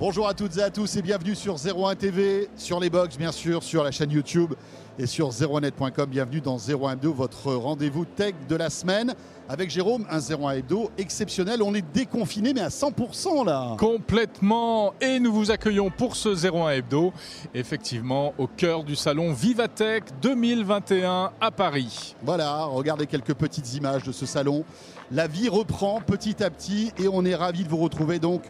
[0.00, 3.32] Bonjour à toutes et à tous et bienvenue sur 01 TV, sur les box bien
[3.32, 4.54] sûr, sur la chaîne YouTube
[4.98, 6.08] et sur 01net.com.
[6.08, 9.14] Bienvenue dans 01 Hebdo, votre rendez-vous tech de la semaine.
[9.46, 11.62] Avec Jérôme, un 01 Hebdo exceptionnel.
[11.62, 13.76] On est déconfiné mais à 100% là.
[13.78, 14.94] Complètement.
[15.02, 17.12] Et nous vous accueillons pour ce 01 Hebdo,
[17.52, 22.16] effectivement au cœur du salon Vivatech 2021 à Paris.
[22.22, 24.64] Voilà, regardez quelques petites images de ce salon.
[25.10, 28.44] La vie reprend petit à petit et on est ravis de vous retrouver donc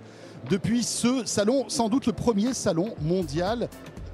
[0.48, 3.68] depuis ce salon, sans doute le premier salon mondial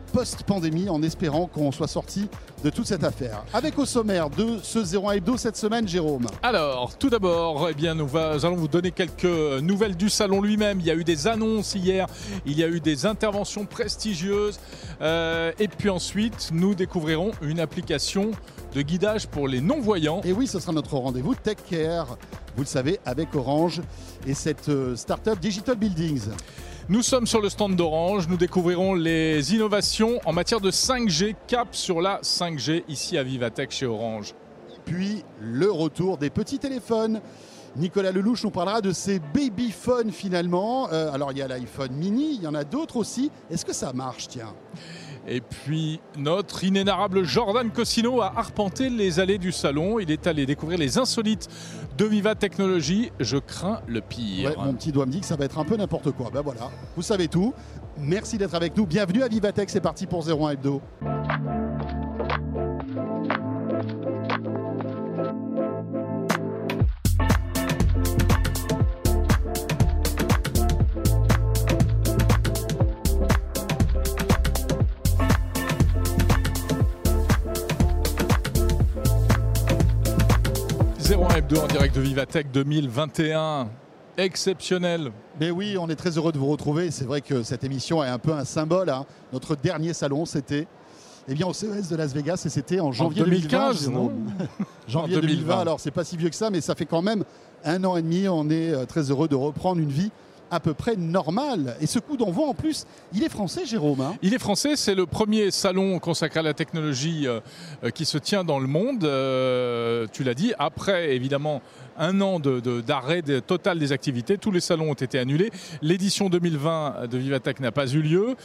[0.06, 2.28] post-pandémie, en espérant qu'on soit sorti
[2.64, 3.44] de toute cette affaire.
[3.52, 6.26] Avec au sommaire de ce 01 Hebdo cette semaine, Jérôme.
[6.42, 9.24] Alors, tout d'abord, eh bien, nous, allons vous donner quelques
[9.62, 10.80] nouvelles du salon lui-même.
[10.80, 12.06] Il y a eu des annonces hier,
[12.44, 14.58] il y a eu des interventions prestigieuses.
[15.00, 18.30] Euh, et puis ensuite, nous découvrirons une application
[18.74, 20.20] de guidage pour les non-voyants.
[20.24, 22.18] Et oui, ce sera notre rendez-vous Tech Care,
[22.56, 23.80] vous le savez, avec Orange
[24.26, 26.28] et cette euh, start-up Digital Buildings.
[26.88, 31.74] Nous sommes sur le stand d'Orange, nous découvrirons les innovations en matière de 5G, cap
[31.74, 34.34] sur la 5G ici à Vivatech chez Orange.
[34.84, 37.20] Puis le retour des petits téléphones.
[37.74, 40.88] Nicolas Lelouch nous parlera de ces baby phones finalement.
[40.92, 43.32] Euh, alors il y a l'iPhone mini, il y en a d'autres aussi.
[43.50, 44.54] Est-ce que ça marche, tiens?
[45.26, 49.98] Et puis notre inénarrable Jordan Cosino a arpenté les allées du salon.
[49.98, 51.48] Il est allé découvrir les insolites
[51.98, 53.10] de Viva Technologies.
[53.18, 54.54] Je crains le pire.
[54.58, 56.30] mon petit doigt me dit que ça va être un peu n'importe quoi.
[56.32, 57.52] Ben voilà, vous savez tout.
[57.98, 58.86] Merci d'être avec nous.
[58.86, 59.70] Bienvenue à Vivatech.
[59.70, 60.80] C'est parti pour 01 Hebdo.
[81.46, 83.68] 01 Hebdo en direct de Vivatech 2021
[84.16, 85.12] exceptionnel.
[85.38, 86.90] Mais oui, on est très heureux de vous retrouver.
[86.90, 88.90] C'est vrai que cette émission est un peu un symbole.
[88.90, 89.06] Hein.
[89.32, 90.66] Notre dernier salon, c'était
[91.28, 94.12] eh bien, au CES de Las Vegas et c'était en janvier 2015, 2020,
[94.88, 95.58] janvier 2020.
[95.58, 97.24] Alors, c'est pas si vieux que ça, mais ça fait quand même
[97.64, 98.26] un an et demi.
[98.28, 100.10] On est euh, très heureux de reprendre une vie
[100.50, 101.76] à peu près normal.
[101.80, 104.00] Et ce coup d'envoi, en plus, il est français, Jérôme.
[104.00, 107.40] Hein il est français, c'est le premier salon consacré à la technologie euh,
[107.84, 109.04] euh, qui se tient dans le monde.
[109.04, 111.62] Euh, tu l'as dit, après évidemment
[111.98, 115.50] un an d'arrêt de, total des activités, tous les salons ont été annulés.
[115.80, 118.36] L'édition 2020 de Vivatech n'a pas eu lieu.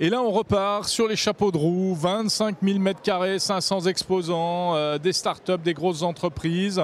[0.00, 5.14] Et là, on repart sur les chapeaux de roue, 25 000 m2, 500 exposants, des
[5.14, 6.82] startups, des grosses entreprises.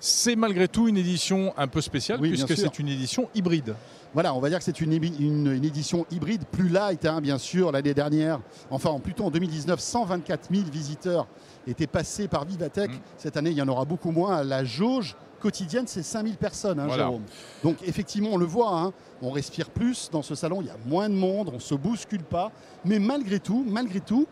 [0.00, 3.74] C'est malgré tout une édition un peu spéciale puisque c'est une édition hybride.
[4.14, 7.72] Voilà, on va dire que c'est une, édition hybride plus light, hein, bien sûr.
[7.72, 11.26] L'année dernière, enfin plutôt en 2019, 124 000 visiteurs
[11.66, 12.90] étaient passés par Vivatech.
[12.90, 13.00] Mm.
[13.18, 14.42] Cette année, il y en aura beaucoup moins.
[14.42, 17.22] La jauge quotidienne, c'est 5000 personnes, hein, Jérôme.
[17.62, 18.92] Donc effectivement, on le voit, hein,
[19.22, 21.74] on respire plus dans ce salon, il y a moins de monde, on ne se
[21.74, 22.50] bouscule pas.
[22.84, 24.26] Mais malgré tout, malgré tout,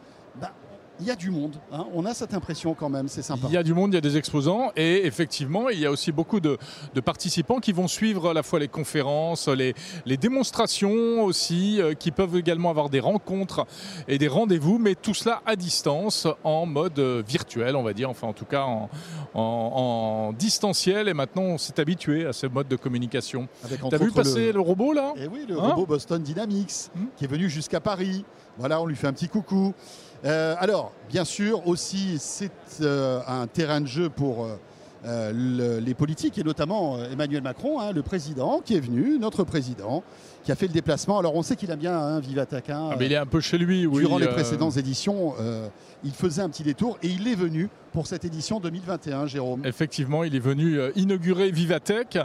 [1.00, 1.56] il y a du monde.
[1.72, 1.86] Hein.
[1.94, 3.46] On a cette impression quand même, c'est sympa.
[3.48, 5.90] Il y a du monde, il y a des exposants et effectivement, il y a
[5.90, 6.58] aussi beaucoup de,
[7.04, 9.74] participants qui vont suivre à la fois les conférences, les,
[10.16, 13.66] démonstrations aussi, euh, qui peuvent également avoir des rencontres
[14.08, 18.08] et des rendez-vous, mais tout cela à distance, en mode euh, virtuel, on va dire,
[18.08, 18.66] enfin en tout cas
[19.34, 21.08] en, distanciel.
[21.08, 23.48] Et maintenant, on s'est habitué à ce mode de communication.
[23.90, 24.60] T'as vu passer le...
[24.60, 25.12] robot là?
[25.16, 27.04] Eh oui, le robot Boston Dynamics, hmm?
[27.16, 28.24] qui est venu jusqu'à Paris.
[28.58, 29.74] Voilà, on lui fait un petit coucou.
[30.24, 32.50] Euh, alors, bien sûr, aussi, c'est
[32.80, 34.48] euh, un terrain de jeu pour
[35.04, 40.02] euh, les politiques et notamment Emmanuel Macron, hein, le président, qui est venu, notre président,
[40.46, 41.18] qui a fait le déplacement.
[41.18, 42.70] Alors on sait qu'il a bien un Vivatech.
[42.70, 44.00] Hein, ah, mais il est un peu chez lui, oui.
[44.00, 45.34] Durant les précédentes éditions,
[46.04, 49.66] il faisait un petit détour et il est venu pour cette édition 2021, Jérôme.
[49.66, 52.18] Effectivement, il est venu inaugurer Vivatech.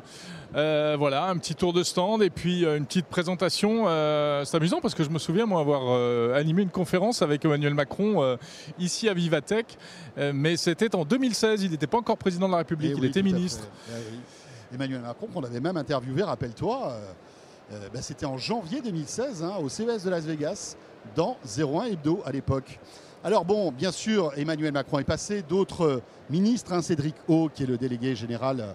[0.53, 3.85] Euh, voilà, un petit tour de stand et puis euh, une petite présentation.
[3.87, 7.73] Euh, c'est amusant parce que je me souviens moi avoir animé une conférence avec Emmanuel
[7.73, 8.37] Macron
[8.79, 9.77] ici à Vivatech,
[10.33, 11.63] mais c'était en 2016.
[11.63, 13.67] Il n'était pas encore président de la République, eh il était ministre.
[13.89, 16.95] Eh Emmanuel Macron qu'on avait même interviewé, rappelle-toi.
[17.71, 20.75] Bah, c'était en janvier 2016 hein, au CES de Las Vegas
[21.15, 22.79] dans 01 Hebdo à l'époque.
[23.23, 27.67] Alors bon, bien sûr, Emmanuel Macron est passé, d'autres ministres, hein, Cédric O, qui est
[27.67, 28.73] le délégué général euh,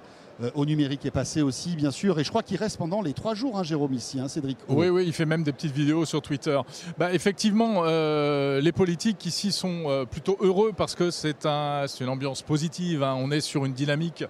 [0.55, 2.19] au numérique est passé aussi, bien sûr.
[2.19, 4.59] Et je crois qu'il reste pendant les trois jours, hein, Jérôme, ici, hein, Cédric.
[4.69, 6.59] Oui, oui, il fait même des petites vidéos sur Twitter.
[6.99, 12.09] Bah, effectivement, euh, les politiques ici sont euh, plutôt heureux parce que c'est un, une
[12.09, 13.03] ambiance positive.
[13.03, 13.17] Hein.
[13.19, 14.25] On est sur une dynamique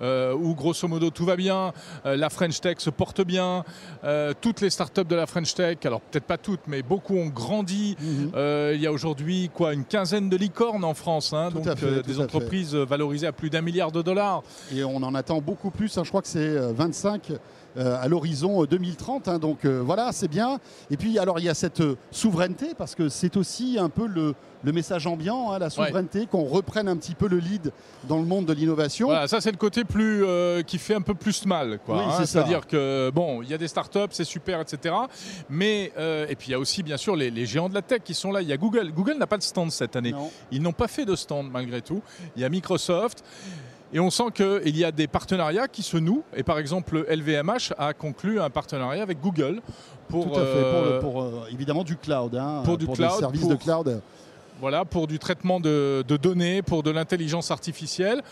[0.00, 1.72] où, grosso modo, tout va bien.
[2.04, 3.64] la French Tech se porte bien.
[4.40, 7.96] toutes les startups de la French Tech, alors peut-être pas toutes, mais beaucoup ont grandi.
[8.00, 8.32] Mhm.
[8.74, 11.66] il y a aujourd'hui quoi, une quinzaine de licornes en France, donc
[12.06, 14.42] des entreprises valorisées à plus d'un milliard de dollars.
[14.72, 15.96] Et on en attend beaucoup plus.
[15.96, 16.04] Hein.
[16.04, 17.32] je crois que c'est 25
[17.76, 19.28] à l'horizon 2030.
[19.28, 19.38] Hein.
[19.38, 20.58] donc voilà, c'est bien.
[20.90, 24.34] Et puis alors il y a cette souveraineté parce que c'est aussi un peu le,
[24.64, 27.72] le message ambiant, hein, la souveraineté, qu'on reprenne un petit peu le lead
[28.08, 29.08] dans le monde de l'innovation.
[29.08, 30.24] Voilà, ça c'est le côté plus
[30.66, 31.78] qui fait un peu plus mal.
[31.86, 34.94] Quoi, C'est-à-dire que bon, il y a des startups, c'est super, etc.
[35.48, 38.02] Mais et puis il y a aussi bien sûr les, les, géants de la tech
[38.04, 38.42] qui sont là.
[38.42, 38.92] Il y a Google.
[38.92, 40.14] Google n'a pas de stand cette année.
[40.50, 42.02] Ils n'ont pas fait de stand malgré tout.
[42.36, 43.24] Il y a Microsoft.
[43.92, 46.22] Et on sent qu'il y a des partenariats qui se nouent.
[46.36, 49.60] Et par exemple, LVMH a conclu un partenariat avec Google
[50.08, 53.18] pour, Tout à fait, pour, euh, euh, évidemment du cloud, hein, pour, du cloud, des
[53.18, 54.00] services de cloud.
[54.60, 58.22] Voilà, pour du traitement de, de données, pour de l'intelligence artificielle.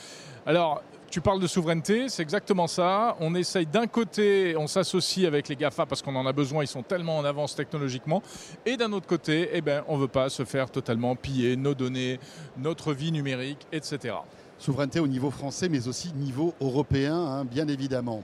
[0.45, 3.17] Alors, tu parles de souveraineté, c'est exactement ça.
[3.21, 6.69] On essaye d'un côté, on s'associe avec les GAFA parce qu'on en a besoin, ils
[6.69, 8.23] sont tellement en avance technologiquement.
[8.65, 11.75] Et d'un autre côté, eh ben, on ne veut pas se faire totalement piller nos
[11.75, 12.19] données,
[12.59, 14.17] notre vie numérique, etc.
[14.59, 18.23] Souveraineté au niveau français, mais aussi niveau européen, hein, bien évidemment.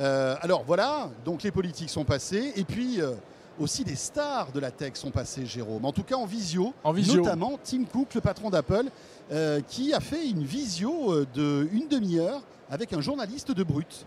[0.00, 2.52] Euh, alors voilà, donc les politiques sont passées.
[2.56, 3.00] Et puis.
[3.00, 3.12] Euh,
[3.60, 5.84] aussi des stars de la tech sont passées, Jérôme.
[5.84, 7.22] En tout cas en visio, en visio.
[7.22, 8.86] notamment Tim Cook, le patron d'Apple,
[9.30, 14.06] euh, qui a fait une visio de une demi-heure avec un journaliste de Brut.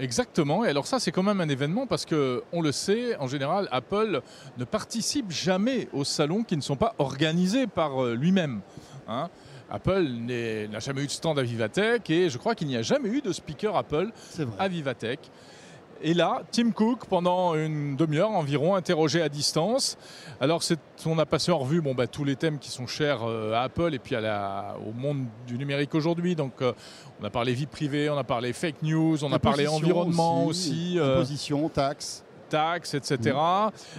[0.00, 0.64] Exactement.
[0.64, 3.68] Et alors ça, c'est quand même un événement parce que on le sait, en général,
[3.70, 4.20] Apple
[4.56, 8.62] ne participe jamais aux salons qui ne sont pas organisés par lui-même.
[9.06, 9.28] Hein.
[9.70, 13.08] Apple n'a jamais eu de stand à Vivatech et je crois qu'il n'y a jamais
[13.08, 14.10] eu de speaker Apple
[14.58, 15.20] à Vivatech.
[16.00, 19.98] Et là, Tim Cook, pendant une demi-heure environ, interrogé à distance.
[20.40, 20.62] Alors,
[21.06, 23.62] on a passé en revue bon, bah, tous les thèmes qui sont chers euh, à
[23.62, 26.36] Apple et puis à la, au monde du numérique aujourd'hui.
[26.36, 26.72] Donc, euh,
[27.20, 30.98] on a parlé vie privée, on a parlé fake news, on a parlé environnement aussi.
[30.98, 33.36] Euh, imposition, taxes taxes, etc.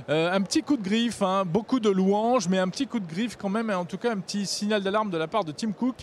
[0.07, 3.35] un petit coup de griffe, hein, beaucoup de louanges, mais un petit coup de griffe
[3.35, 5.71] quand même, et en tout cas un petit signal d'alarme de la part de Tim
[5.71, 5.95] Cook,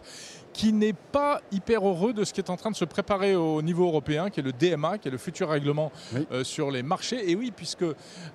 [0.57, 3.61] qui n'est pas hyper heureux de ce qui est en train de se préparer au
[3.61, 5.93] niveau européen, qui est le DMA, qui est le futur règlement
[6.33, 7.31] euh, sur les marchés.
[7.31, 7.85] Et oui, puisque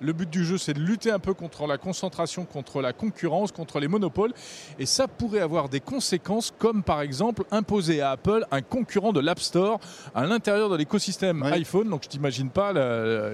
[0.00, 3.50] le but du jeu, c'est de lutter un peu contre la concentration, contre la concurrence,
[3.50, 4.32] contre les monopoles.
[4.78, 9.18] Et ça pourrait avoir des conséquences, comme par exemple imposer à Apple un concurrent de
[9.18, 9.80] l'App Store
[10.14, 11.90] à l'intérieur de l'écosystème iPhone.
[11.90, 12.72] Donc je t'imagine pas,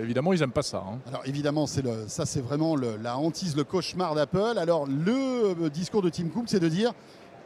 [0.02, 0.82] évidemment, ils n'aiment pas ça.
[0.88, 0.98] Hein.
[1.08, 4.56] Alors évidemment, le, ça c'est vraiment la hantise, le cauchemar d'Apple.
[4.56, 6.94] Alors le euh, discours de Tim Cook, c'est de dire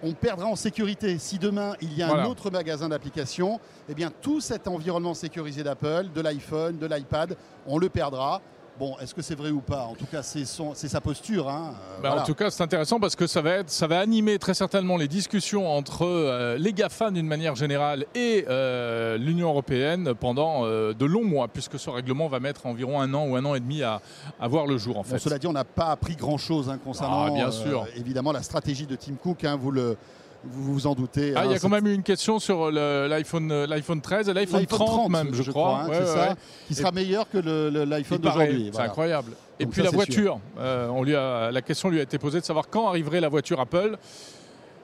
[0.02, 1.18] on perdra en sécurité.
[1.18, 5.62] Si demain il y a un autre magasin d'applications, eh bien tout cet environnement sécurisé
[5.62, 8.42] d'Apple, de l'iPhone, de l'iPad, on le perdra.
[8.78, 9.84] Bon, est-ce que c'est vrai ou pas?
[9.84, 11.48] En tout cas, c'est sa posture.
[11.48, 11.74] Hein.
[11.98, 14.38] Euh, bah, en tout cas, c'est intéressant parce que ça va, être, ça va animer
[14.38, 20.14] très certainement les discussions entre euh, les GAFA d'une manière générale et euh, l'Union européenne
[20.14, 23.54] pendant de longs mois, puisque ce règlement va mettre environ un an ou un an
[23.54, 24.00] et demi à,
[24.40, 24.98] voir le jour.
[24.98, 25.18] En fait.
[25.18, 27.86] cela dit, on n'a pas appris grand-chose hein, concernant ah, bien sûr.
[27.96, 29.44] évidemment la stratégie de Tim Cook.
[29.44, 29.96] Hein, vous le
[30.44, 31.34] vous vous en doutez.
[31.36, 34.34] Ah, il y a hein, quand même eu une question sur l'iPhone l'iPhone 13 et
[34.34, 35.82] l'iPhone 30, même, je, crois.
[35.82, 36.34] Hein, ça,
[36.66, 37.38] qui sera meilleur que
[37.84, 38.70] l'iPhone d'aujourd'hui.
[38.72, 39.32] C'est incroyable.
[39.60, 42.44] Et puis la voiture, euh, on lui a, la question lui a été posée de
[42.44, 43.96] savoir quand arriverait la voiture Apple.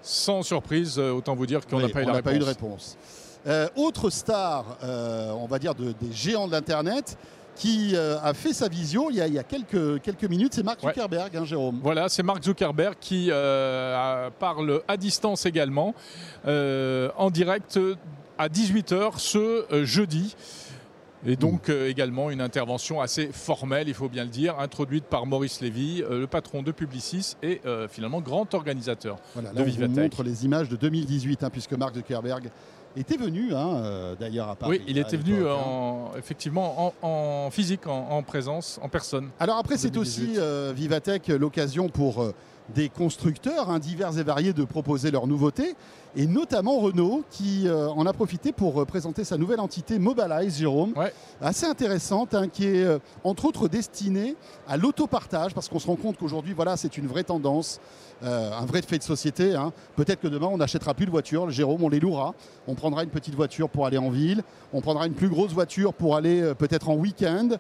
[0.01, 2.97] Sans surprise, euh, autant vous dire qu'on n'a pas, pas, eu de réponse.
[3.47, 7.19] Euh, autre star, on va dire, de, des géants de l'Internet,
[7.59, 10.55] qui euh, a fait sa vision il y a, quelques, quelques minutes.
[10.55, 11.81] C'est Mark Zuckerberg, hein, Jérôme.
[11.83, 15.95] Voilà, c'est Mark Zuckerberg qui euh, parle à distance également,
[16.47, 17.79] euh, en direct
[18.39, 20.37] à 18h ce jeudi.
[21.27, 25.61] Et donc également une intervention assez formelle, il faut bien le dire, introduite par Maurice
[25.61, 27.61] Lévy, le patron de Publicis et
[27.91, 29.99] finalement grand organisateur voilà, de Vivatech.
[29.99, 32.53] On montre les images de 2018, hein, puisque Mark Zuckerberg
[32.97, 34.79] était venu hein, euh, d'ailleurs à Paris.
[34.79, 35.53] Oui, il était venu hein.
[35.53, 39.31] en, effectivement en, physique, en, présence, en personne.
[39.39, 42.35] Alors après, c'est aussi euh, Vivatech l'occasion pour euh,
[42.75, 45.75] des constructeurs hein, divers et variés de proposer leurs nouveautés,
[46.17, 50.95] et notamment Renault qui en a profité pour présenter sa nouvelle entité Mobilize, Jérôme,
[51.41, 54.35] assez intéressante, qui est entre autres destinée
[54.67, 57.79] à l'autopartage, parce qu'on se rend compte qu'aujourd'hui, voilà, c'est une vraie tendance.
[58.25, 59.55] Euh, un vrai fait de société.
[59.55, 59.73] Hein.
[59.95, 61.51] Peut-être que demain, on n'achètera plus de voiture.
[61.51, 62.35] Jérôme, on les louera.
[62.67, 64.43] On prendra une petite voiture pour aller en ville.
[64.73, 67.51] On prendra une plus grosse voiture pour aller euh, peut-être en week-end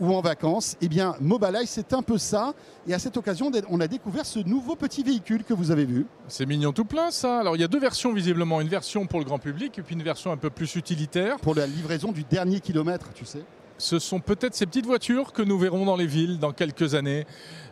[0.00, 0.76] ou en vacances.
[0.82, 2.52] Eh bien, Mobilize, c'est un peu ça.
[2.86, 6.06] Et à cette occasion, on a découvert ce nouveau petit véhicule que vous avez vu.
[6.28, 7.40] C'est mignon tout plein, ça.
[7.40, 8.60] Alors, il y a deux versions, visiblement.
[8.60, 11.36] Une version pour le grand public et puis une version un peu plus utilitaire.
[11.38, 13.42] Pour la livraison du dernier kilomètre, tu sais
[13.78, 17.26] ce sont peut-être ces petites voitures que nous verrons dans les villes dans quelques années.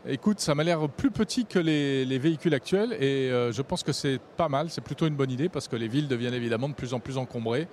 [0.06, 3.92] Écoute, ça m'a l'air plus petit que les, véhicules actuels et euh, je pense que
[3.92, 6.74] c'est pas mal, c'est plutôt une bonne idée parce que les villes deviennent évidemment de
[6.74, 7.68] plus en plus encombrées.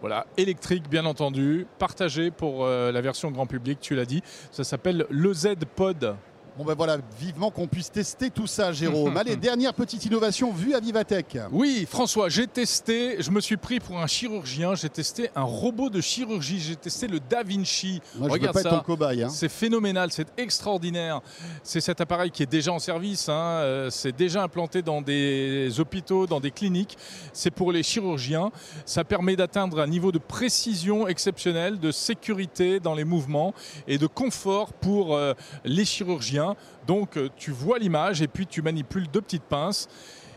[0.00, 4.22] Voilà, électrique bien entendu, partagé pour euh, la version grand public, tu l'as dit.
[4.50, 6.16] Ça s'appelle le Z Pod
[6.56, 9.16] Bon ben voilà, vivement qu'on puisse tester tout ça, Jérôme.
[9.16, 11.36] Allez, dernière petite innovation vue à Vivatech.
[11.50, 15.90] Oui, François, j'ai testé, je me suis pris pour un chirurgien, j'ai testé un robot
[15.90, 18.00] de chirurgie, j'ai testé le Da Vinci.
[18.14, 18.76] Moi, je Regarde veux pas ça.
[18.76, 19.24] être ton cobaye.
[19.24, 19.28] hein.
[19.30, 21.22] C'est phénoménal, c'est extraordinaire.
[21.64, 25.80] C'est cet appareil qui est déjà en service, hein, euh, c'est déjà implanté dans des
[25.80, 26.96] hôpitaux, dans des cliniques.
[27.32, 28.52] C'est pour les chirurgiens.
[28.86, 33.54] Ça permet d'atteindre un niveau de précision exceptionnel, de sécurité dans les mouvements
[33.88, 35.34] et de confort pour euh,
[35.64, 36.43] les chirurgiens.
[36.86, 39.88] Donc euh, tu vois l'image et puis tu manipules deux petites pinces.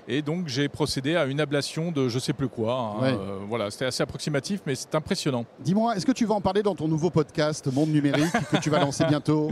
[0.09, 2.73] Et donc j'ai procédé à une ablation de je sais plus quoi.
[2.73, 3.01] hein.
[3.01, 3.13] Ouais.
[3.13, 5.45] Euh, voilà, c'était assez approximatif, mais c'est impressionnant.
[5.59, 8.69] Dis-moi, est-ce que tu vas en parler dans ton nouveau podcast Monde numérique que tu
[8.69, 9.51] vas lancer bientôt?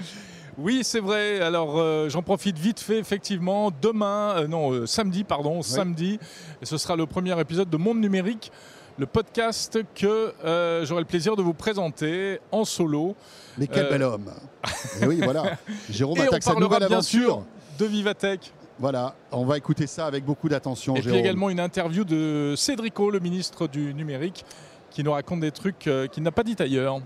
[0.58, 1.42] Oui, c'est vrai.
[1.42, 3.70] Alors, euh, j'en profite vite fait, effectivement.
[3.82, 6.18] Demain, euh, non, samedi, pardon, samedi,
[6.64, 8.54] ce sera le premier épisode de Monde Numérique,
[8.98, 13.16] le podcast que euh, j'aurai le plaisir de vous présenter en solo.
[13.58, 14.32] Mais quel Euh, bel homme
[15.02, 15.58] Et oui, voilà.
[15.90, 17.22] Jérôme et on attaque sa parlera nouvelle bien aventure.
[17.22, 17.44] sûr
[17.80, 18.54] de Vivatech.
[18.78, 23.10] Voilà, on va écouter ça avec beaucoup d'attention, Et puis également une interview de Cédrico,
[23.10, 24.44] le ministre du numérique,
[24.92, 27.00] qui nous raconte des trucs euh, qu'il n'a pas dit ailleurs.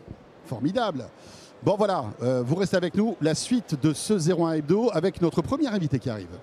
[0.47, 1.05] Formidable.
[1.61, 3.15] Bon voilà, euh, vous restez avec nous.
[3.21, 6.39] La suite de ce 01 Hebdo avec notre premier invité qui arrive.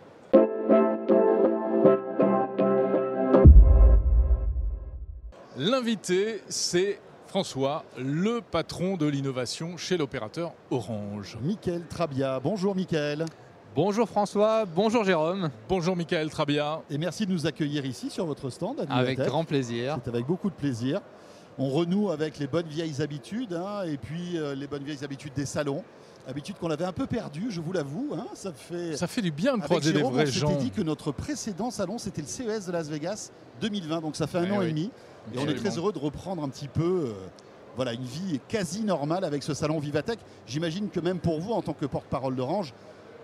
[5.58, 11.38] L'invité, c'est François, le patron de l'innovation chez l'opérateur Orange.
[11.42, 12.38] Michael Trabia.
[12.40, 13.24] Bonjour Michael.
[13.74, 16.82] Bonjour François, bonjour Jérôme, Bonjour Michael Trabia.
[16.90, 19.98] Et merci de nous accueillir ici sur votre stand à avec grand plaisir.
[20.04, 21.00] C'est avec beaucoup de plaisir.
[21.56, 25.32] On renoue avec les bonnes vieilles habitudes hein, et puis euh, les bonnes vieilles habitudes
[25.32, 25.84] des salons.
[26.28, 28.10] Habitudes qu'on avait un peu perdues, je vous l'avoue.
[28.16, 28.26] hein.
[28.34, 28.96] Ça fait.
[28.96, 30.56] Ça fait du bien de Avec croiser des vrais on gens.
[30.56, 33.30] dit que notre précédent salon, c'était le CES de Las Vegas
[33.60, 34.00] 2020.
[34.00, 34.66] Donc ça fait un Ouais, an oui.
[34.66, 34.90] et demi.
[35.34, 37.12] Et on est très heureux de reprendre un petit peu euh,
[37.76, 40.18] voilà, une vie quasi normale avec ce salon Vivatech.
[40.46, 42.74] J'imagine que même pour vous, en tant que porte-parole d'Orange,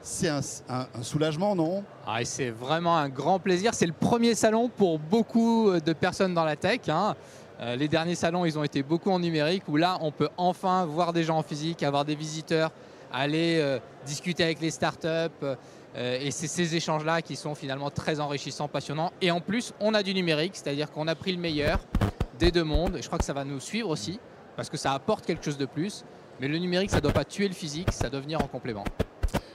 [0.00, 1.82] c'est un, un- un soulagement, non?
[2.06, 3.72] Ah, et c'est vraiment un grand plaisir.
[3.74, 6.80] C'est le premier salon pour beaucoup de personnes dans la tech.
[6.88, 7.14] hein.
[7.60, 10.84] Euh, les derniers salons, ils ont été beaucoup en numérique, où là, on peut enfin
[10.86, 12.72] voir des gens en physique, avoir des visiteurs,
[13.12, 15.06] aller euh, discuter avec les startups.
[15.44, 15.56] euh,
[15.94, 19.12] et c'est ces échanges-là qui sont finalement très enrichissants, passionnants.
[19.20, 21.80] Et en plus, on a du numérique, c'est-à-dire qu'on a pris le meilleur
[22.38, 22.96] des deux mondes.
[22.96, 24.18] Et je crois que ça va nous suivre aussi,
[24.56, 26.04] parce que ça apporte quelque chose de plus.
[26.40, 28.84] Mais le numérique, ça ne doit pas tuer le physique, ça doit venir en complément.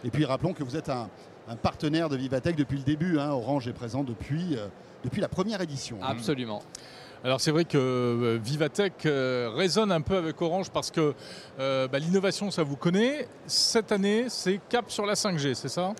[0.03, 1.09] Et puis rappelons que vous êtes un,
[1.49, 3.17] un partenaire de Vivatech depuis le début.
[3.19, 3.31] hein.
[3.31, 4.67] Orange est présent depuis, euh,
[5.03, 5.97] depuis la première édition.
[6.01, 6.07] hein.
[7.23, 11.15] Alors c'est vrai que euh, Vivatech euh, résonne un peu avec Orange parce que
[11.59, 13.27] euh, bah, l'innovation, ça vous connaît.
[13.47, 15.93] Cette année, c'est cap sur la 5G, c'est ça?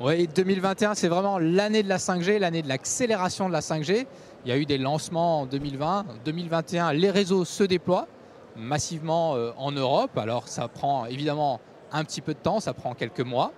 [0.00, 4.06] Oui, 2021, c'est vraiment l'année de la 5G, l'année de l'accélération de la 5G.
[4.44, 6.00] Il y a eu des lancements en 2020.
[6.00, 8.08] En 2021, les réseaux se déploient
[8.56, 10.18] massivement en Europe.
[10.18, 11.60] Alors, ça prend évidemment
[11.92, 13.52] un petit peu de temps, ça prend quelques mois.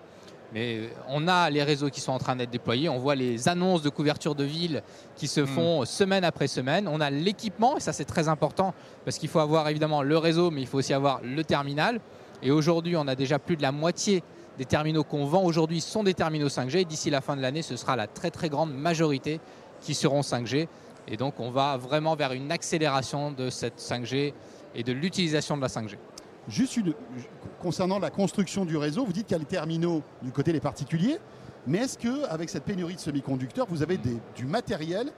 [0.52, 2.88] Mais on a les réseaux qui sont en train d'être déployés.
[2.88, 4.82] On voit les annonces de couverture de ville
[5.16, 6.88] qui se font semaine après semaine.
[6.88, 8.72] On a l'équipement, et ça c'est très important,
[9.04, 12.00] parce qu'il faut avoir évidemment le réseau, mais il faut aussi avoir le terminal.
[12.42, 14.22] Et aujourd'hui, on a déjà plus de la moitié
[14.58, 16.86] des terminaux qu'on vend aujourd'hui sont des terminaux 5G.
[16.86, 19.40] D'ici la fin de l'année, ce sera la très très grande majorité
[19.80, 20.68] qui seront 5G.
[21.08, 24.32] Et donc, on va vraiment vers une accélération de cette 5G
[24.74, 25.96] et de l'utilisation de la 5G.
[26.48, 26.94] Juste une-
[27.60, 30.60] concernant la construction du réseau, vous dites qu'il y a les terminaux du côté des
[30.60, 31.18] particuliers,
[31.66, 35.10] mais est-ce que avec cette pénurie de semi-conducteurs, vous avez des- du matériel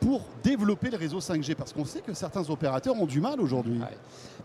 [0.00, 3.78] pour développer le réseau 5G Parce qu'on sait que certains opérateurs ont du mal aujourd'hui.
[3.78, 3.98] Ouais.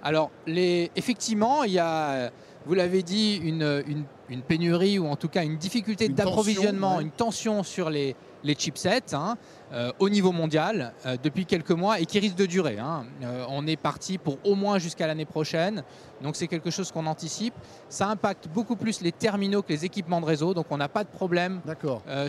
[0.04, 2.30] Alors, les, effectivement, il y a,
[2.66, 7.04] vous l'avez dit, une, une- une pénurie ou en tout cas une difficulté d'approvisionnement, ouais.
[7.04, 9.38] une tension sur les, les chipsets hein,
[9.74, 12.78] euh, au niveau mondial euh, depuis quelques mois et qui risque de durer.
[12.80, 13.06] hein.
[13.24, 15.84] Euh, on est parti pour au moins jusqu'à l'année prochaine,
[16.22, 17.54] donc c'est quelque chose qu'on anticipe.
[17.90, 21.04] Ça impacte beaucoup plus les terminaux que les équipements de réseau, donc on n'a pas
[21.04, 21.62] de problème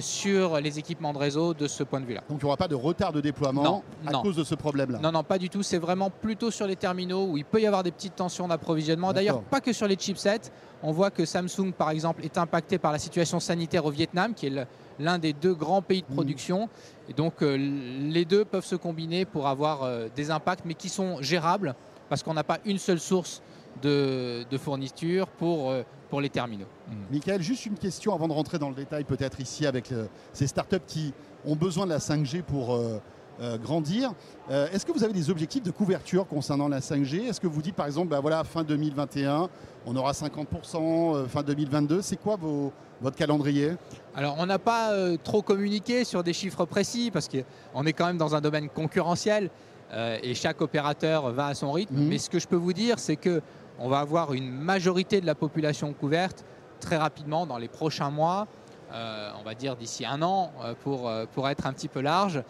[0.00, 2.22] sur les équipements de réseau de ce point de vue-là.
[2.28, 4.22] Donc il n'y aura pas de retard de déploiement Non, à non.
[4.22, 4.98] cause de ce problème-là.
[4.98, 5.62] Non, non, pas du tout.
[5.62, 9.12] C'est vraiment plutôt sur les terminaux où il peut y avoir des petites tensions d'approvisionnement.
[9.12, 10.50] D'ailleurs, pas que sur les chipsets.
[10.82, 14.46] On voit que Samsung, par exemple, est impacté par la situation sanitaire au Vietnam, qui
[14.46, 14.66] est
[14.98, 16.14] l'un des deux grands pays de Mhm.
[16.14, 16.68] production.
[17.08, 20.88] Et donc, euh, les deux peuvent se combiner pour avoir euh, des impacts, mais qui
[20.88, 21.74] sont gérables,
[22.08, 23.42] parce qu'on n'a pas une seule source
[23.82, 26.66] de, de fourniture pour, euh, pour les terminaux.
[27.10, 30.46] Michael, juste une question avant de rentrer dans le détail, peut-être ici avec euh, ces
[30.46, 31.12] startups qui
[31.44, 32.98] ont besoin de la 5G pour euh,
[33.40, 34.12] euh, grandir.
[34.50, 37.60] Euh, Est-ce que vous avez des objectifs de couverture concernant la 5G Est-ce que vous
[37.62, 39.48] dites par exemple, bah voilà, fin 2021,
[39.84, 43.72] on aura 50%, euh, fin 2022 C'est quoi vos- votre calendrier
[44.14, 48.06] Alors, on n'a pas euh, trop communiqué sur des chiffres précis parce qu'on est quand
[48.06, 49.50] même dans un domaine concurrentiel
[49.92, 51.96] euh, et chaque opérateur va à son rythme.
[51.96, 52.08] Mhm.
[52.08, 53.42] Mais ce que je peux vous dire, c'est que
[53.78, 56.44] on va avoir une majorité de la population couverte
[56.80, 58.46] très rapidement dans les prochains mois,
[58.90, 60.50] on va dire d'ici un an
[60.82, 62.42] pour, pour être un petit peu large.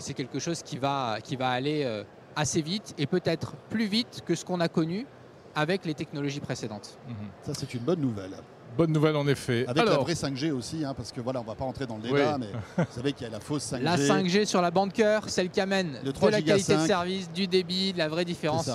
[0.00, 4.34] c'est quelque chose qui va, qui va aller assez vite et peut-être plus vite que
[4.34, 5.06] ce qu'on a connu
[5.54, 6.98] avec les technologies précédentes.
[7.08, 7.14] Mhm.
[7.42, 8.34] Ça, c'est une bonne nouvelle.
[8.76, 9.64] Bonne nouvelle en effet.
[9.68, 12.02] Avec la vraie 5G aussi, hein, parce que voilà, on va pas rentrer dans le
[12.02, 13.82] débat, mais vous savez qu'il y a la fausse 5G.
[13.82, 17.46] La 5G sur la bande cœur, celle qui amène de la qualité de service, du
[17.46, 18.70] débit, de la vraie différence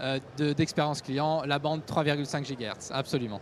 [0.00, 0.18] euh,
[0.54, 3.40] d'expérience client, la bande 3,5 GHz, absolument.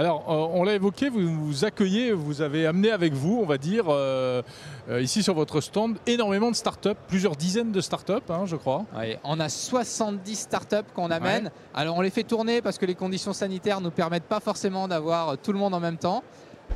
[0.00, 3.58] Alors, euh, on l'a évoqué, vous vous accueillez, vous avez amené avec vous, on va
[3.58, 4.40] dire, euh,
[4.88, 8.86] euh, ici sur votre stand, énormément de startups, plusieurs dizaines de startups, hein, je crois.
[9.24, 11.50] on a 70 startups qu'on amène.
[11.74, 14.88] Alors, on les fait tourner parce que les conditions sanitaires ne nous permettent pas forcément
[14.88, 16.24] d'avoir tout le monde en même temps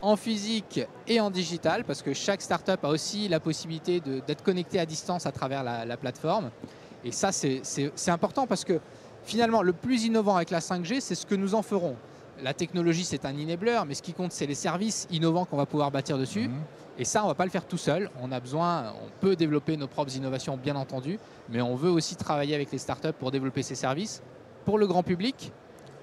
[0.02, 4.78] en physique et en digital, parce que chaque startup a aussi la possibilité d'être connecté
[4.78, 6.50] à distance à travers la, la plateforme.
[7.02, 8.80] Et ça, c'est important parce que
[9.22, 11.96] finalement, le plus innovant avec la 5G, c'est ce que nous en ferons
[12.42, 15.66] la technologie, c'est un enabler, mais ce qui compte, c'est les services innovants qu'on va
[15.66, 16.48] pouvoir bâtir dessus.
[16.48, 16.60] Mhm.
[16.98, 18.10] Et ça, on ne va pas le faire tout seul.
[18.22, 22.16] On a besoin, on peut développer nos propres innovations, bien entendu, mais on veut aussi
[22.16, 24.22] travailler avec les startups pour développer ces services
[24.64, 25.52] pour le grand public.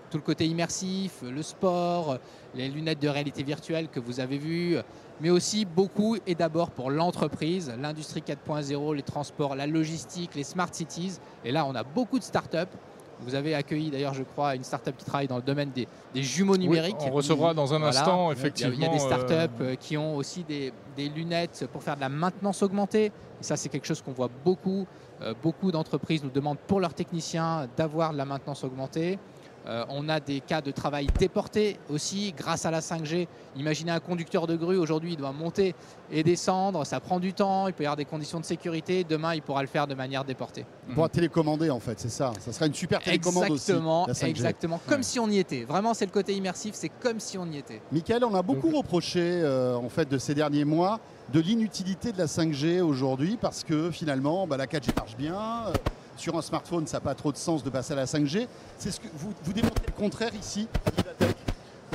[0.09, 2.17] Tout le côté immersif, le sport,
[2.53, 4.75] les lunettes de réalité virtuelle que vous avez vues,
[5.21, 10.67] mais aussi beaucoup et d'abord pour l'entreprise, l'industrie 4.0, les transports, la logistique, les smart
[10.73, 11.19] cities.
[11.45, 12.75] Et là, on a beaucoup de startups
[13.23, 16.57] vous avez accueilli d'ailleurs, je crois, une start-up qui travaille dans le domaine des, jumeaux
[16.57, 16.97] numériques.
[16.99, 18.73] on recevra dans un instant, effectivement.
[18.75, 22.09] Il y a, des start-up euh, qui ont aussi des, lunettes pour faire de la
[22.09, 23.05] maintenance augmentée.
[23.05, 24.85] Et ça, c'est quelque chose qu'on voit beaucoup.
[25.21, 29.19] Euh, beaucoup d'entreprises nous demandent pour leurs techniciens d'avoir de la maintenance augmentée.
[29.67, 33.27] Euh, on a des cas de travail déportés aussi grâce à la 5G.
[33.55, 35.75] Imaginez un conducteur de grue, aujourd'hui il doit monter
[36.11, 39.35] et descendre, ça prend du temps, il peut y avoir des conditions de sécurité, demain
[39.35, 40.65] il pourra le faire de manière déportée.
[40.89, 42.33] Il pourra télécommander en fait, c'est ça.
[42.39, 44.25] Ça sera une super télécommande exactement, aussi.
[44.25, 45.63] Exactement, comme si on y était.
[45.63, 47.81] Vraiment c'est le côté immersif, c'est comme si on y était.
[47.91, 50.99] Michael, on a beaucoup reproché euh, en fait de ces derniers mois
[51.31, 55.35] de l'inutilité de la 5G aujourd'hui parce que finalement bah, la 4G marche bien.
[55.67, 55.73] Euh,
[56.21, 58.47] sur un smartphone, ça n'a pas trop de sens de passer à la 5G.
[58.77, 60.67] C'est ce que vous, vous démontrez le contraire ici,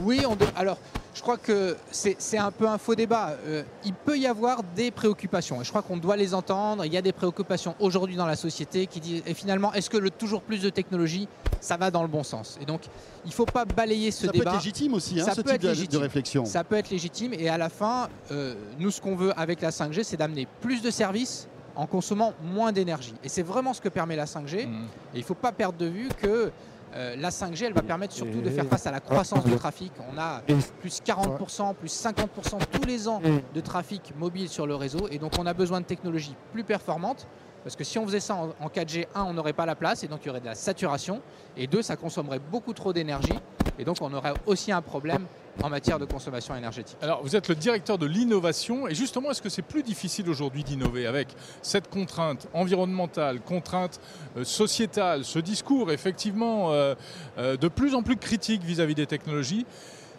[0.03, 0.79] Oui, on alors
[1.15, 3.37] je crois que c'est un peu un faux débat.
[3.47, 6.85] Euh, il peut y avoir des préoccupations et je crois qu'on doit les entendre.
[6.85, 9.97] Il y a des préoccupations aujourd'hui dans la société qui disent et finalement est-ce que
[9.97, 11.27] le toujours plus de technologie
[11.61, 12.59] ça va dans le bon sens?
[12.61, 12.83] Et donc
[13.25, 14.39] il ne faut pas balayer ce débat.
[14.39, 16.45] Ça peut être légitime aussi, hein, ce type de, réflexion.
[16.45, 19.71] Ça peut être légitime et à la fin, euh, nous ce qu'on veut avec la
[19.71, 23.15] 5G, c'est d'amener plus de services en consommant moins d'énergie.
[23.23, 24.67] Et c'est vraiment ce que permet la 5G.
[24.67, 24.85] Mmh.
[25.15, 26.51] Et il ne faut pas perdre de vue que
[26.95, 29.93] euh, la 5G, elle va permettre surtout de faire face à la croissance du trafic.
[30.13, 30.43] On a
[30.81, 33.21] plus 40%, plus 50% tous les ans
[33.55, 35.09] de trafic mobile sur le réseau.
[35.11, 37.27] Et donc on a besoin de technologies plus performantes.
[37.65, 40.09] Parce que si on faisait ça en 4G, 1, on n'aurait pas la place et
[40.09, 41.21] donc il y aurait de la saturation.
[41.57, 43.35] Et 2, ça consommerait beaucoup trop d'énergie.
[43.79, 45.27] Et donc on aurait aussi un problème
[45.63, 46.97] en matière de consommation énergétique.
[47.01, 50.65] Alors vous êtes le directeur de l'innovation et justement est-ce que c'est plus difficile aujourd'hui
[50.65, 51.29] d'innover avec
[51.63, 54.01] cette contrainte environnementale, contrainte
[54.37, 56.95] euh, sociétale, ce discours effectivement euh,
[57.39, 59.67] euh, de plus en plus critique vis-à-vis des technologies?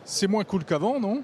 [0.06, 1.24] C'est moins cool qu'avant, non?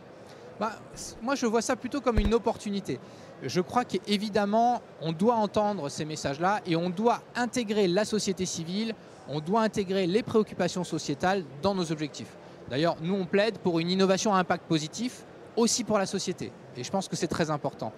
[0.60, 0.74] Bah,
[1.22, 3.00] Moi je vois ça plutôt comme une opportunité.
[3.42, 8.94] Je crois qu'évidemment on doit entendre ces messages-là et on doit intégrer la société civile,
[9.28, 12.36] on doit intégrer les préoccupations sociétales dans nos objectifs.
[12.70, 16.52] D'ailleurs, nous, on plaide pour une innovation à impact positif aussi pour la société.
[16.76, 17.92] Et je pense que c'est très important.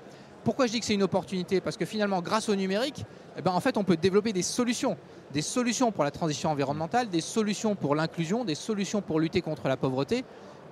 [0.44, 1.60] Pourquoi je dis que c'est une opportunité?
[1.60, 3.04] Parce que finalement, grâce au numérique,
[3.38, 4.96] eh ben, on peut développer des solutions.
[5.34, 9.68] Des solutions pour la transition environnementale, des solutions pour l'inclusion, des solutions pour lutter contre
[9.68, 10.24] la pauvreté.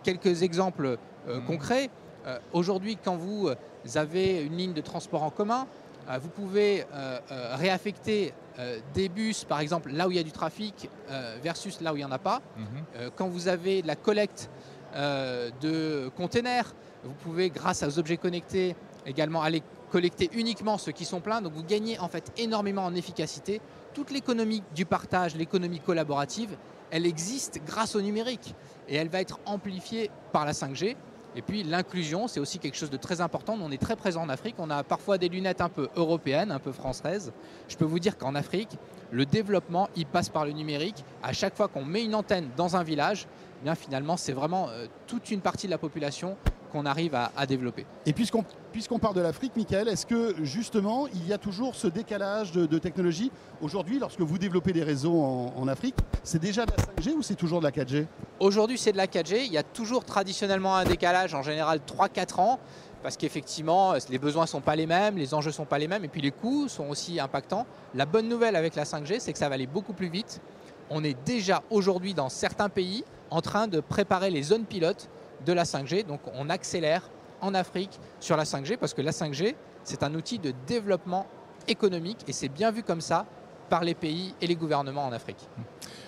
[0.03, 1.89] Quelques exemples euh, concrets.
[2.27, 3.49] Euh, aujourd'hui, quand vous
[3.95, 5.82] avez une ligne de transport en commun, euh,
[6.19, 6.85] vous pouvez
[7.29, 11.81] réaffecter euh, des bus, par exemple, là où il y a du trafic euh, versus
[11.81, 12.41] là où il n'y en a pas.
[12.55, 12.65] Mhm.
[12.95, 14.49] Euh, quand vous avez de la collecte
[14.95, 18.75] de containers, vous pouvez, grâce aux objets connectés,
[19.07, 21.41] également aller collecter uniquement ceux qui sont pleins.
[21.41, 23.59] Donc vous gagnez en fait énormément en efficacité.
[23.95, 26.55] Toute l'économie du partage, l'économie collaborative,
[26.91, 28.53] elle existe grâce au numérique
[28.87, 30.95] et elle va être amplifiée par la 5G.
[31.35, 33.57] Et puis l'inclusion, c'est aussi quelque chose de très important.
[33.61, 34.55] On est très présent en Afrique.
[34.59, 37.31] On a parfois des lunettes un peu européennes, un peu françaises.
[37.67, 38.77] Je peux vous dire qu'en Afrique,
[39.11, 41.03] le développement, il passe par le numérique.
[41.21, 43.27] À chaque fois qu'on met une antenne dans un village,
[43.65, 46.35] eh finalement, c'est vraiment euh, toute une partie de la population
[46.71, 47.85] qu'on arrive à, développer.
[48.05, 48.43] Et puisqu'on
[48.73, 52.77] puisqu'on parle de l'Afrique, Michael, est-ce que justement il y a toujours ce décalage de,
[52.79, 53.31] technologie
[53.61, 57.35] Aujourd'hui, lorsque vous développez des réseaux en, Afrique, c'est déjà de la 5G ou c'est
[57.35, 58.05] toujours de la 4G
[58.39, 59.43] Aujourd'hui, c'est de la 4G.
[59.45, 62.59] Il y a toujours traditionnellement un décalage, en général 3-4 ans,
[63.03, 65.87] parce qu'effectivement, les besoins ne sont pas les mêmes, les enjeux ne sont pas les
[65.87, 67.67] mêmes, et puis les coûts sont aussi impactants.
[67.93, 70.41] La bonne nouvelle avec la 5G, c'est que ça va aller beaucoup plus vite.
[70.89, 75.09] On est déjà aujourd'hui dans certains pays en train de préparer les zones pilotes
[75.45, 76.05] de la 5G.
[76.05, 77.03] Donc on accélère
[77.43, 81.27] en Afrique sur la 5G parce que la 5G, c'est un outil de développement
[81.67, 83.25] économique et c'est bien vu comme ça
[83.69, 85.37] par les pays et les gouvernements en Afrique.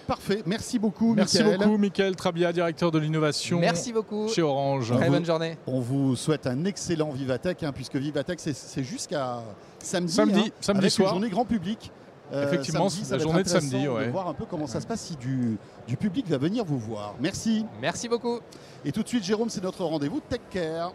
[0.08, 1.14] Parfait, merci beaucoup.
[1.16, 1.58] Merci Michael.
[1.58, 4.28] beaucoup, Michael Trabia, directeur de l'innovation Merci beaucoup.
[4.28, 4.92] chez Orange.
[4.94, 5.58] Très vous- bonne journée.
[5.66, 9.42] On vous souhaite un excellent Vivatech, hein, puisque Vivatech, c'est- c'est jusqu'à
[9.80, 10.14] samedi.
[10.14, 11.08] Samedi, hein, samedi avec soir.
[11.08, 11.92] une journée grand public.
[12.34, 14.08] Euh, Effectivement, samedi, la journée de samedi, ouais.
[14.08, 16.80] De voir un peu comment ça se passe si du, du public va venir vous
[16.80, 17.16] voir.
[17.20, 17.66] Merci.
[17.82, 18.40] Merci beaucoup.
[18.84, 20.92] Et tout de suite, Jérôme, c'est notre rendez-vous Tech Care.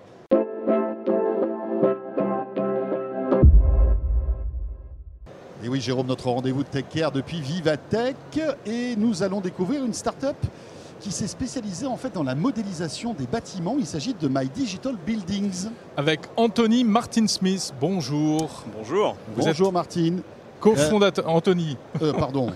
[5.62, 8.16] Et oui, Jérôme, notre rendez-vous de Tech Care depuis Vivatech.
[8.64, 10.37] Et nous allons découvrir une start-up
[11.01, 13.77] qui s'est spécialisée en fait dans la modélisation des bâtiments.
[13.79, 15.68] Il s'agit de My Digital Buildings.
[15.99, 17.75] Avec Anthony Martin-Smith.
[17.79, 18.64] Bonjour.
[18.75, 19.16] Bonjour.
[19.37, 20.23] Vous Bonjour Martine.
[20.61, 21.29] Co-fondateur.
[21.29, 21.77] Anthony.
[22.03, 22.51] Euh, pardon.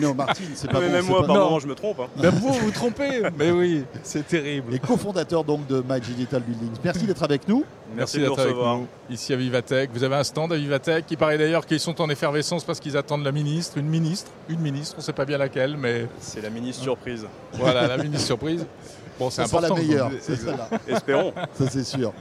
[0.00, 0.92] non, Martine, c'est pas mais bon.
[0.92, 1.44] même moi, pas- par Non.
[1.44, 2.00] moment, je me trompe.
[2.00, 2.08] hein.
[2.16, 3.22] Ben vous, vous vous trompez.
[3.38, 4.74] Mais oui, c'est terrible.
[4.74, 6.76] Et cofondateur donc de My Digital Buildings.
[6.84, 7.64] Merci d'être avec nous.
[7.96, 8.76] Merci, de d'être nous avec recevoir.
[8.78, 9.90] nous ici à Vivatech.
[9.92, 11.04] Vous avez un stand à Vivatech.
[11.10, 14.60] Il paraît d'ailleurs qu'ils sont en effervescence parce qu'ils attendent la ministre, une ministre, une
[14.60, 17.26] ministre, on ne sait pas bien laquelle, mais C'est la mini surprise.
[17.54, 18.64] voilà, la ministre surprise.
[19.20, 19.82] Bon, c'est Ça sera la important.
[19.86, 20.68] meilleure, c'est celle-là.
[20.88, 21.32] Espérons.
[21.52, 22.12] Ça c'est sûr.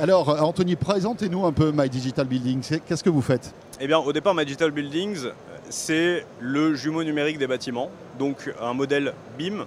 [0.00, 2.80] Alors, euh, Anthony, présentez-nous un peu My Digital Buildings.
[2.88, 3.52] Qu'est-ce que vous faites?
[3.78, 5.26] Eh bien, au départ, My Digital Buildings,
[5.68, 7.90] c'est le jumeau numérique des bâtiments.
[8.18, 9.66] Donc, un modèle BIM,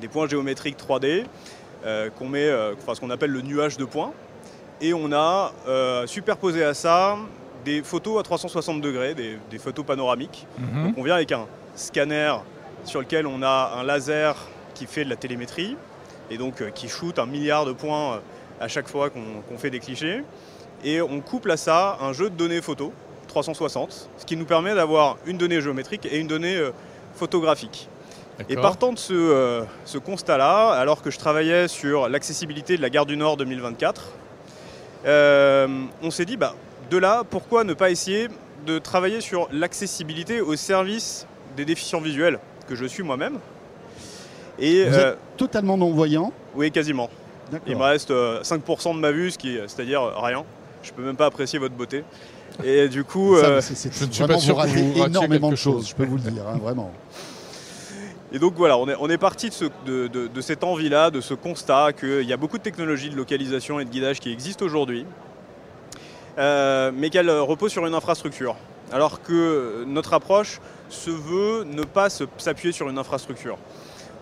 [0.00, 1.24] des points géométriques 3D,
[1.84, 4.12] euh, qu'on met, euh, enfin, ce qu'on appelle le nuage de points.
[4.80, 7.18] Et on a euh, superposé à ça
[7.66, 10.46] des photos à 360 degrés, des, des photos panoramiques.
[10.58, 10.84] Mhm.
[10.84, 12.32] Donc, on vient avec un scanner
[12.84, 14.34] sur lequel on a un laser
[14.72, 15.76] qui fait de la télémétrie
[16.30, 18.18] et donc euh, qui shoot un milliard de points euh,
[18.60, 20.22] à chaque fois qu'on fait des clichés.
[20.84, 22.92] Et on couple à ça un jeu de données photo
[23.30, 26.70] 360, ce qui nous permet d'avoir une donnée géométrique et une donnée euh,
[27.14, 27.88] photographique.
[28.48, 32.88] Et partant de ce, euh, ce constat-là, alors que je travaillais sur l'accessibilité de la
[32.88, 34.12] gare du Nord 2024,
[35.04, 35.68] euh,
[36.02, 36.54] on s'est dit, bah,
[36.90, 38.28] de là, pourquoi ne pas essayer
[38.66, 43.38] de travailler sur l'accessibilité au service des déficients visuels, que je suis moi-même
[44.60, 46.32] Et Vous euh, êtes totalement non-voyant.
[46.54, 47.08] oui, quasiment.
[47.66, 50.44] Il me reste euh, 5% de ma vue, ce qui, c'est-à-dire euh, rien.
[50.82, 52.04] Je peux même pas apprécier votre beauté.
[52.64, 55.04] Et du coup, Ça, euh, c'est- c'est- je ne suis vraiment, pas sûr que vous
[55.04, 56.92] énormément de choses, je peux vous le dire, hein, vraiment.
[58.32, 61.10] Et donc voilà, on est, on est parti de, ce- de- de- de cette envie-là,
[61.10, 64.30] de ce constat qu'il y a beaucoup de technologies de localisation et de guidage qui
[64.32, 65.04] existent aujourd'hui,
[66.38, 68.56] euh, mais qu'elles reposent sur une infrastructure.
[68.92, 73.56] Alors que notre approche se veut ne pas s'appuyer sur une infrastructure.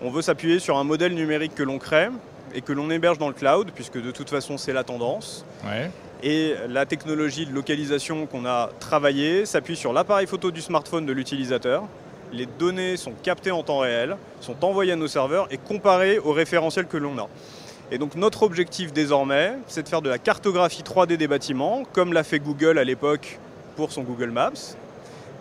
[0.00, 2.08] On veut s'appuyer sur un modèle numérique que l'on crée
[2.54, 5.44] et que l'on héberge dans le cloud, puisque de toute façon c'est la tendance.
[5.64, 5.90] Ouais.
[6.22, 11.12] Et la technologie de localisation qu'on a travaillée s'appuie sur l'appareil photo du smartphone de
[11.12, 11.84] l'utilisateur.
[12.32, 16.32] Les données sont captées en temps réel, sont envoyées à nos serveurs et comparées au
[16.32, 17.28] référentiel que l'on a.
[17.90, 22.12] Et donc notre objectif désormais, c'est de faire de la cartographie 3D des bâtiments, comme
[22.12, 23.38] l'a fait Google à l'époque
[23.76, 24.52] pour son Google Maps.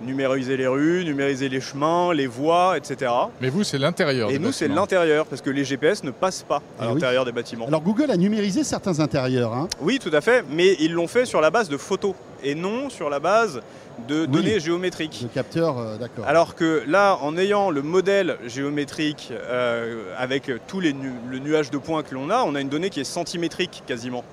[0.05, 3.11] Numériser les rues, numériser les chemins, les voies, etc.
[3.41, 4.29] Mais vous, c'est l'intérieur.
[4.29, 6.93] Et nous, c'est l'intérieur, parce que les GPS ne passent pas à Eh oui.
[6.93, 7.65] l'intérieur des bâtiments.
[7.67, 9.53] Alors, Google a numérisé certains intérieurs.
[9.53, 9.67] hein.
[9.81, 12.91] Oui, tout à fait, mais ils l'ont fait sur la base de photos et non
[12.91, 13.61] sur la base
[14.07, 14.27] de Oui.
[14.27, 15.21] données géométriques.
[15.23, 16.25] Le capteur, euh, d'accord.
[16.27, 21.71] Alors que là, en ayant le modèle géométrique euh, avec tous les nu- le nuage
[21.71, 24.23] de points que l'on a, on a une donnée qui est centimétrique quasiment.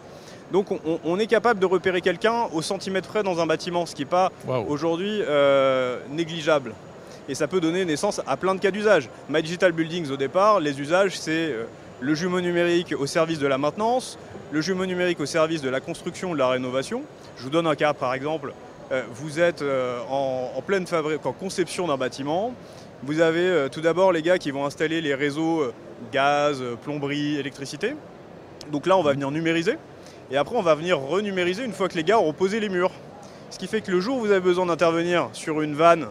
[0.52, 0.68] Donc
[1.04, 4.08] on, est capable de repérer quelqu'un au centimètre près dans un bâtiment, ce qui n'est
[4.08, 4.30] pas
[4.68, 6.74] aujourd'hui euh, négligeable.
[7.28, 9.08] Et ça peut donner naissance à plein de cas d'usage.
[9.30, 11.64] My Digital Buildings au départ, les usages, c'est euh,
[12.00, 14.18] le jumeau numérique au service de la maintenance,
[14.52, 17.02] le jumeau numérique au service de la construction, de la rénovation.
[17.38, 18.52] Je vous donne un cas par exemple.
[18.92, 19.64] Euh, vous êtes
[20.10, 20.84] en, en pleine
[21.24, 22.52] en conception d'un bâtiment.
[23.02, 25.64] Vous avez tout d'abord les gars qui vont installer les réseaux
[26.12, 27.94] gaz, plomberie, électricité.
[28.70, 29.76] Donc là, on va venir numériser.
[30.30, 32.90] Et après, on va venir renumériser une fois que les gars auront posé les murs.
[33.50, 36.06] Ce qui fait que le jour où vous avez besoin d'intervenir sur une vanne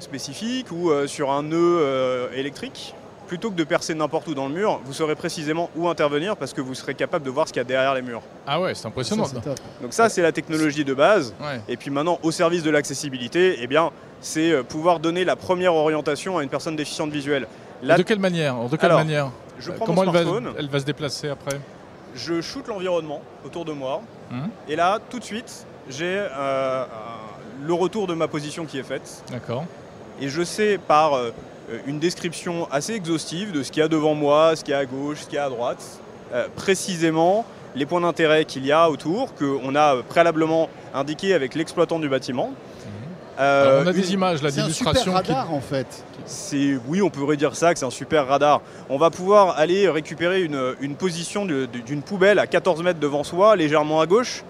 [0.00, 2.94] spécifique ou euh, sur un nœud euh, électrique,
[3.26, 6.52] plutôt que de percer n'importe où dans le mur, vous saurez précisément où intervenir parce
[6.52, 8.22] que vous serez capable de voir ce qu'il y a derrière les murs.
[8.46, 9.24] Ah ouais, c'est Ça, impressionnant.
[9.28, 9.58] top.
[9.80, 11.34] Donc ça, c'est la technologie de base.
[11.40, 11.60] Ouais.
[11.68, 13.90] Et puis maintenant, au service de l'accessibilité, eh bien,
[14.20, 17.46] c'est euh, pouvoir donner la première orientation à une personne déficiente visuelle.
[17.82, 18.56] De quelle manière?
[18.68, 19.30] De quelle Alors, manière?
[19.58, 21.58] je prends Comment mon elle va, elle va se déplacer après?
[22.16, 24.48] Je shoote l'environnement autour de moi, Mhm.
[24.68, 28.82] et là, tout de suite, j'ai euh, un- le retour de ma position qui est
[28.82, 29.22] faite.
[29.30, 29.64] D'accord.
[30.20, 31.30] Et je sais par euh,
[31.86, 34.78] une description assez exhaustive de ce qu'il y a devant moi, ce qu'il y a
[34.78, 35.84] à gauche, ce qu'il y a à droite,
[36.32, 41.98] euh, précisément les points d'intérêt qu'il y a autour, qu'on a préalablement indiqué avec l'exploitant
[41.98, 42.52] du bâtiment.
[43.38, 45.02] Euh, on a des images là d'illustration.
[45.04, 46.04] C'est un super radar en fait.
[46.24, 48.62] C'est oui, on pourrait dire ça que c'est un super radar.
[48.88, 54.00] On va pouvoir aller récupérer une, position d'une poubelle à 14 mètres devant soi, légèrement
[54.00, 54.42] à gauche.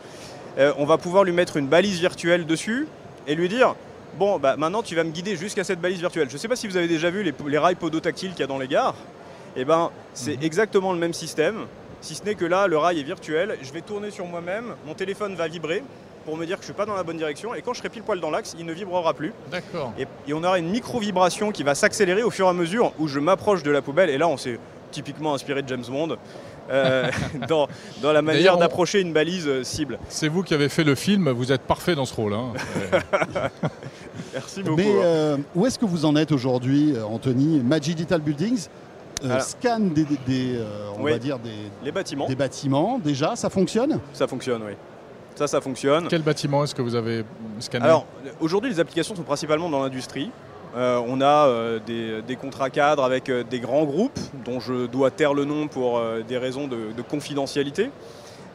[0.58, 2.86] Euh, on va pouvoir lui mettre une balise virtuelle dessus
[3.26, 3.74] et lui dire
[4.18, 6.28] bon, bah, maintenant tu vas me guider jusqu'à cette balise virtuelle.
[6.28, 8.46] Je ne sais pas si vous avez déjà vu les, rails podotactiles qu'il y a
[8.46, 8.94] dans les gares.
[9.56, 10.44] Eh ben, c'est mhm.
[10.44, 11.66] exactement le même système,
[12.02, 13.58] si ce n'est que là, le rail est virtuel.
[13.62, 15.82] Je vais tourner sur moi-même, mon téléphone va vibrer
[16.26, 17.54] pour me dire que je ne suis pas dans la bonne direction.
[17.54, 19.32] Et quand je serai pile poil dans l'axe, il ne vibrera plus.
[19.50, 19.92] D'accord.
[19.98, 23.20] Et, on aura une micro-vibration qui va s'accélérer au fur et à mesure où je
[23.20, 24.10] m'approche de la poubelle.
[24.10, 24.58] Et là, on s'est
[24.90, 26.16] typiquement inspiré de James Bond.
[26.68, 27.08] Euh,
[27.48, 27.68] dans,
[28.02, 30.00] dans, la manière d'approcher une balise euh, cible.
[30.08, 32.34] C'est vous qui avez fait le film, vous êtes parfait dans ce rôle.
[32.34, 32.54] Hein.
[34.34, 34.76] Merci beaucoup.
[34.76, 37.60] Mais euh, où est-ce que vous en êtes aujourd'hui, Anthony?
[37.60, 38.66] Magic Digital Buildings
[39.38, 40.58] scanne des,
[40.98, 41.50] on va dire des,
[41.84, 42.26] Les bâtiments.
[42.26, 42.98] des bâtiments.
[42.98, 44.00] Déjà, ça fonctionne?
[44.12, 44.72] Ça fonctionne, oui.
[45.36, 46.08] Ça, ça fonctionne.
[46.08, 47.24] Quel bâtiment est-ce que vous avez
[47.60, 48.06] scanné Alors,
[48.40, 50.30] aujourd'hui, les applications sont principalement dans l'industrie.
[50.76, 55.10] Euh, on a euh, des, contrats cadres avec euh, des grands groupes, dont je dois
[55.10, 57.90] taire le nom pour des raisons de, confidentialité,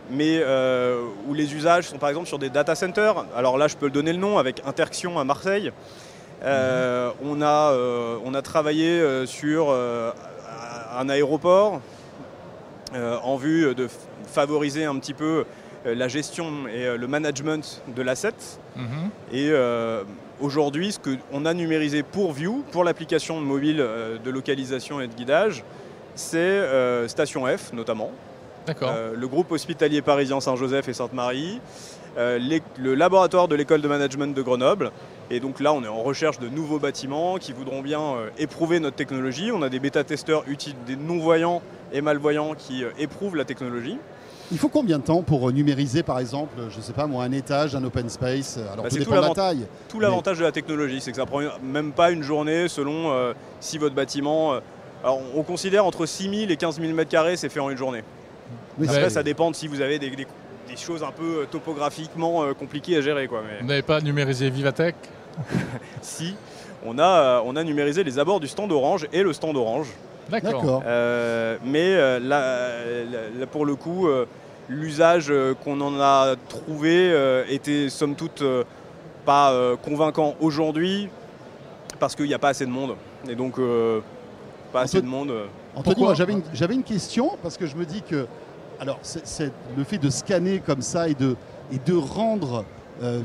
[0.09, 0.43] mais
[1.27, 3.25] où les usages sont par exemple sur des data centers.
[3.35, 5.71] Alors là, je peux le donner le nom avec Interxion à Marseille.
[6.43, 7.73] On, a,
[8.25, 11.79] on a travaillé sur un aéroport
[12.93, 13.87] en vue de
[14.27, 15.45] favoriser un petit peu
[15.85, 18.33] la gestion et euh, le management de l'asset.
[18.75, 19.09] Mhm.
[19.31, 20.03] Et euh,
[20.39, 23.77] aujourd'hui, ce qu'on a numérisé pour View, pour l'application mobile
[24.23, 25.63] de localisation et de guidage,
[26.15, 26.61] c'est
[27.07, 28.11] Station F notamment.
[29.15, 31.59] le groupe hospitalier parisien Saint-Joseph et Sainte-Marie,
[32.17, 34.91] le laboratoire de l'école de management de Grenoble.
[35.29, 38.95] Et donc là, on est en recherche de nouveaux bâtiments qui voudront bien éprouver notre
[38.95, 39.51] technologie.
[39.51, 40.43] On a des bêta-testeurs
[40.87, 41.61] des non-voyants
[41.93, 43.97] et malvoyants qui éprouvent la technologie.
[44.51, 47.31] Il faut combien de temps pour numériser, par exemple, je ne sais pas moi, un
[47.31, 48.57] étage, un open space?
[48.57, 49.65] Alors, bah, tout dépend de la taille.
[49.87, 53.33] Tout l'avantage de la technologie, c'est que ça prend même pas une journée selon euh,
[53.61, 54.53] si votre bâtiment.
[54.53, 54.59] Euh,
[55.03, 57.77] alors, on considère entre 6 000 et 15 000 mètres carrés, c'est fait en une
[57.77, 58.03] journée.
[58.81, 60.11] Après, ça dépend de si vous avez des,
[60.75, 63.27] choses un peu euh, topographiquement compliquées à gérer.
[63.27, 64.95] Quoi, Vous n'avez pas numérisé Vivatech?
[66.01, 66.35] Si,
[66.85, 69.87] on a, on a numérisé les abords du stand orange et le stand orange.
[70.29, 70.83] D'accord.
[71.65, 72.79] mais là,
[73.49, 74.07] pour le coup,
[74.71, 78.63] l'usage euh, qu'on en a trouvé euh, était somme toute euh,
[79.25, 79.53] pas
[79.83, 81.07] convaincant aujourd'hui
[81.99, 82.95] parce qu'il n'y a pas assez de monde.
[83.29, 83.57] Et donc,
[84.73, 85.31] pas assez de monde.
[85.75, 86.07] Anthony,
[86.53, 88.25] j'avais une, question parce que je me dis que
[88.79, 91.35] alors, c'est le fait de scanner comme ça et de,
[91.71, 92.65] et de rendre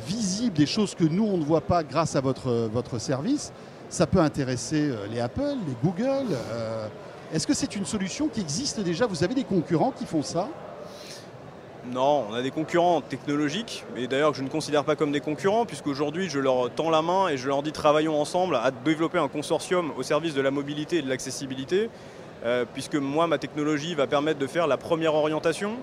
[0.07, 3.55] visible des choses que nous, on ne voit pas grâce à votre, votre service,
[3.89, 6.37] ça peut intéresser les Apple, les Google.
[7.33, 9.07] Est-ce que c'est une solution qui existe déjà?
[9.07, 10.51] Vous avez des concurrents qui font ça?
[11.93, 15.67] Non, on a des concurrents technologiques, et d'ailleurs je ne considère pas comme des concurrents,
[15.67, 19.29] puisqu'aujourd'hui je leur tends la main et je leur dis travaillons ensemble à développer un
[19.29, 21.89] consortium au service de la mobilité et de l'accessibilité,
[22.45, 25.77] euh, puisque moi ma technologie va permettre de faire la première orientation,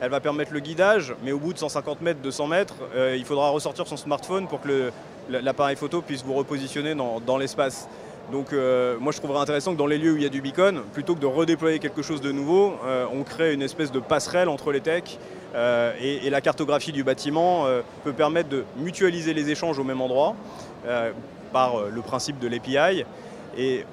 [0.00, 3.24] elle va permettre le guidage, mais au bout de 150 mètres, 200 mètres, euh, il
[3.24, 4.92] faudra ressortir son smartphone pour que
[5.28, 7.88] l'appareil photo puisse vous repositionner dans l'espace.
[8.30, 10.40] Donc euh, moi je trouverais intéressant que dans les lieux où il y a du
[10.40, 12.74] beacon, plutôt que de redéployer quelque chose de nouveau,
[13.12, 15.18] on crée une espèce de passerelle entre les techs
[15.54, 17.66] euh, et, la cartographie du bâtiment
[18.04, 20.34] peut permettre de mutualiser les échanges au même endroit
[21.52, 23.04] par le principe de l'API.
[23.56, 23.84] Et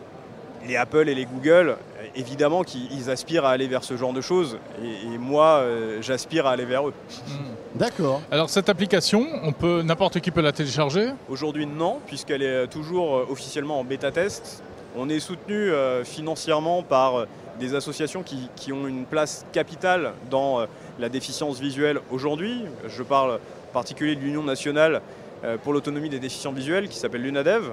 [0.68, 1.78] les Apple et les Google,
[2.15, 4.58] évidemment qu'ils aspirent à aller vers ce genre de choses.
[4.84, 5.63] Et, moi,
[6.02, 6.94] j'aspire à aller vers eux.
[7.28, 7.56] Hmm.
[7.76, 8.22] D'accord.
[8.32, 11.10] Alors cette application, on peut n'importe qui peut la télécharger?
[11.28, 14.63] Aujourd'hui non, puisqu'elle est toujours euh, officiellement en bêta test.
[14.97, 17.27] On est soutenu euh, financièrement par euh,
[17.60, 20.67] des associations qui, ont une place capitale dans
[20.99, 22.65] la déficience visuelle aujourd'hui.
[22.89, 25.01] Je parle en particulier de l'Union nationale
[25.63, 27.71] pour l'autonomie des déficients visuels qui s'appelle l'UNADEV,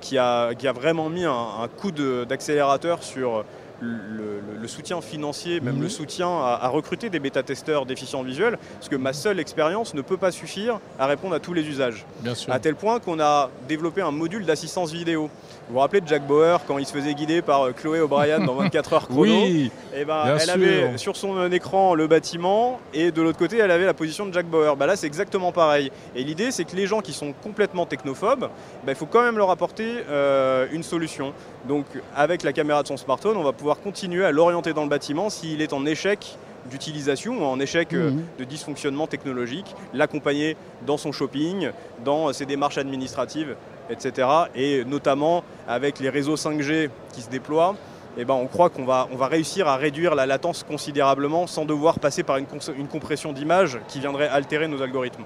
[0.00, 3.44] qui, a, vraiment mis un, un coup d'accélérateur sur
[3.80, 5.88] le, soutien financier, même le mhm.
[5.88, 10.30] soutien à, recruter des bêta-testeurs déficients visuels, parce que ma seule expérience ne peut pas
[10.30, 12.04] suffire à répondre à tous les usages.
[12.20, 12.52] Bien sûr.
[12.52, 15.30] À tel point qu'on a développé un module d'assistance vidéo.
[15.70, 18.40] Vous vous rappelez de Jack Bauer quand il se faisait guider par euh, Chloé O'Brien
[18.40, 22.80] dans 24 heures chrono Oui, et eh ben, Elle avait sur son écran le bâtiment
[22.92, 24.74] et de l'autre côté elle avait la position de Jack Bauer.
[24.74, 25.92] Bah là c'est exactement pareil.
[26.16, 28.48] Et l'idée c'est que les gens qui sont complètement technophobes, bah,
[28.88, 31.32] il faut quand même leur apporter euh, une solution.
[31.68, 34.88] Donc avec la caméra de son smartphone, on va pouvoir continuer à l'orienter dans le
[34.88, 36.36] bâtiment s'il est en échec
[36.68, 38.24] d'utilisation ou en échec euh, mhm.
[38.40, 41.70] de dysfonctionnement technologique, l'accompagner dans son shopping,
[42.04, 43.54] dans ses démarches administratives,
[43.90, 44.28] etc.
[44.54, 47.74] Et notamment avec les réseaux 5G qui se déploient,
[48.16, 51.64] eh ben, on croit qu'on va, on va réussir à réduire la latence considérablement sans
[51.64, 55.24] devoir passer par une, une compression d'image qui viendrait altérer nos algorithmes.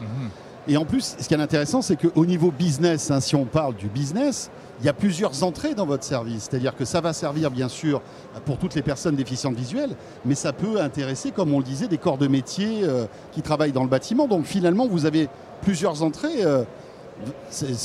[0.00, 0.30] Mhm.
[0.68, 3.76] Et en plus, ce qui est intéressant, c'est qu'au niveau business, hein, si on parle
[3.76, 6.48] du business, il y a plusieurs entrées dans votre service.
[6.50, 8.02] C'est-à-dire que ça va servir bien sûr
[8.44, 11.98] pour toutes les personnes déficientes visuelles, mais ça peut intéresser, comme on le disait, des
[11.98, 14.26] corps de métier euh, qui travaillent dans le bâtiment.
[14.26, 15.28] Donc finalement, vous avez
[15.62, 16.44] plusieurs entrées.
[16.44, 16.64] euh,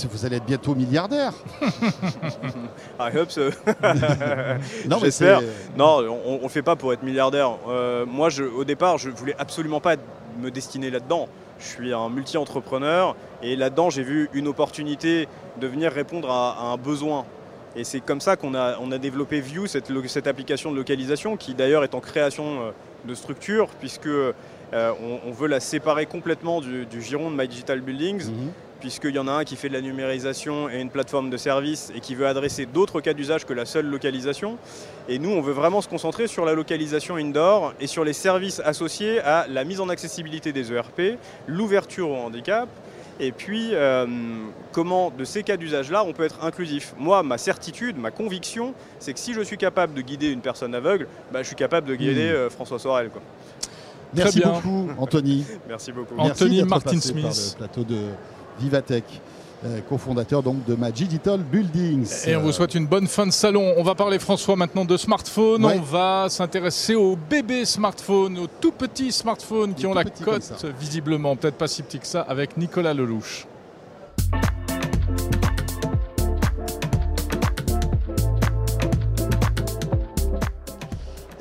[0.09, 1.33] vous allez être bientôt milliardaire.
[2.99, 3.49] I hope so.
[4.87, 5.41] Non, mais J'espère.
[5.77, 7.51] Non, on ne fait pas pour être milliardaire.
[7.67, 9.95] Euh, moi, je, au départ, je voulais absolument pas
[10.41, 11.27] me destiner là-dedans.
[11.59, 15.27] Je suis un multi-entrepreneur et là-dedans, j'ai vu une opportunité
[15.59, 17.25] de venir répondre à, à un besoin.
[17.75, 19.89] Et c'est comme ça qu'on a, on a développé View, cette,
[20.27, 22.71] application de localisation qui d'ailleurs est en création euh,
[23.05, 24.33] de structure puisque euh,
[24.73, 28.51] on, on veut la séparer complètement du, du giron de My Digital Buildings Mhm.
[28.81, 31.91] Puisqu'il y en a un qui fait de la numérisation et une plateforme de service
[31.95, 34.57] et qui veut adresser d'autres cas d'usage que la seule localisation.
[35.07, 38.59] Et nous, on veut vraiment se concentrer sur la localisation indoor et sur les services
[38.65, 41.17] associés à la mise en accessibilité des ERP,
[41.47, 42.67] l'ouverture au handicap,
[43.19, 44.07] et puis euh,
[44.71, 46.93] comment de ces cas d'usage-là, on peut être inclusif.
[46.97, 50.73] Moi, ma certitude, ma conviction, c'est que si je suis capable de guider une personne
[50.73, 52.35] aveugle, bah, je suis capable de guider Mhm.
[52.35, 53.09] euh, François Sorel.
[53.09, 53.21] quoi.
[54.13, 55.45] Merci beaucoup, Anthony.
[55.69, 56.15] Merci beaucoup.
[56.15, 57.53] Merci Anthony d'être Martin par Smith.
[57.53, 57.95] le plateau de
[58.61, 59.03] Vivatech,
[59.65, 62.27] euh, cofondateur donc de Digital Buildings.
[62.27, 63.73] Et on vous souhaite une bonne fin de salon.
[63.77, 65.65] On va parler, François, maintenant de smartphone.
[65.65, 65.77] Ouais.
[65.77, 70.23] On va s'intéresser aux bébés smartphones, aux tout petits smartphones qui Les ont la petits
[70.23, 73.47] cote, visiblement, peut-être pas si petit que ça, avec Nicolas Lelouch.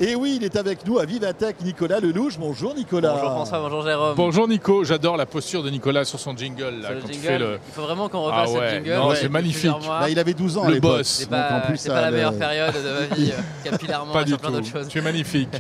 [0.02, 2.38] Et oui, il est avec nous à Vivatech, Nicolas Lelouch.
[2.38, 3.12] Bonjour Nicolas.
[3.12, 4.14] Bonjour François, bonjour Jérôme.
[4.16, 6.80] Bonjour Nico, j'adore la posture de Nicolas sur son jingle.
[6.80, 7.58] Là, le quand tu jingle, fais le...
[7.68, 8.94] Il faut vraiment qu'on Ah refasse ouais, ce jingle.
[8.94, 9.70] non, depuis c'est magnifique.
[9.86, 11.06] Bah, il avait 12 ans Le à boss.
[11.06, 13.70] C'est Donc, en pas, plus, ça, pas la le- meilleure période de ma vie, euh,
[13.70, 14.54] capillairement Pas du plein tout.
[14.56, 14.88] d'autres choses.
[14.88, 15.50] Tu es magnifique.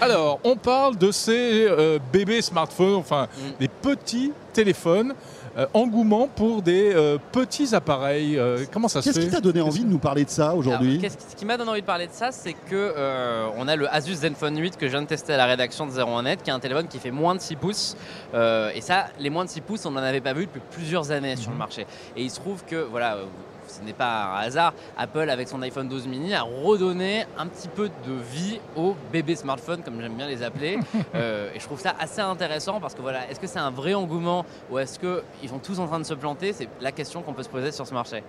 [0.00, 3.50] Alors, on parle de ces euh, bébés smartphones, enfin Mm.
[3.60, 5.14] des petits téléphones.
[5.58, 8.38] euh, engouement pour des euh, petits appareils.
[8.38, 10.54] euh, comment ça se Qu'est-ce fait qui t'a donné envie de nous parler de ça
[10.54, 13.68] aujourd'hui qu'est-ce ce qui m'a donné envie de parler de ça, c'est que euh, on
[13.68, 16.38] a le Asus Zenfone 8 que je viens de tester à la rédaction de 01net,
[16.42, 17.96] qui est un téléphone qui fait moins de 6 pouces.
[18.32, 21.10] Euh, et ça, les moins de 6 pouces, on n'en avait pas vu depuis plusieurs
[21.10, 21.58] années sur le Mhm.
[21.58, 21.86] marché.
[22.16, 23.24] Et il se trouve que, voilà, euh,
[23.72, 27.68] ce n'est pas un hasard, Apple avec son iPhone 12 mini a redonné un petit
[27.68, 30.78] peu de vie aux bébés smartphones, comme j'aime bien les appeler.
[31.14, 33.92] Euh, et je trouve ça assez intéressant parce que voilà, est-ce que c'est un vrai
[33.92, 36.52] engouement ou est-ce qu'ils sont tous en train de se planter?
[36.52, 38.22] C'est la question qu'on peut se poser sur ce marché.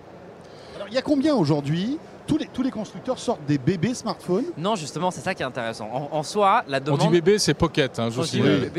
[0.76, 4.44] Alors, Il y a combien aujourd'hui tous les, tous les constructeurs sortent des bébés smartphones.
[4.56, 5.88] Non, justement, c'est ça qui est intéressant.
[5.92, 7.00] En, en soi, la On demande.
[7.00, 7.98] dit bébé, c'est pocket.
[7.98, 8.20] Hein, je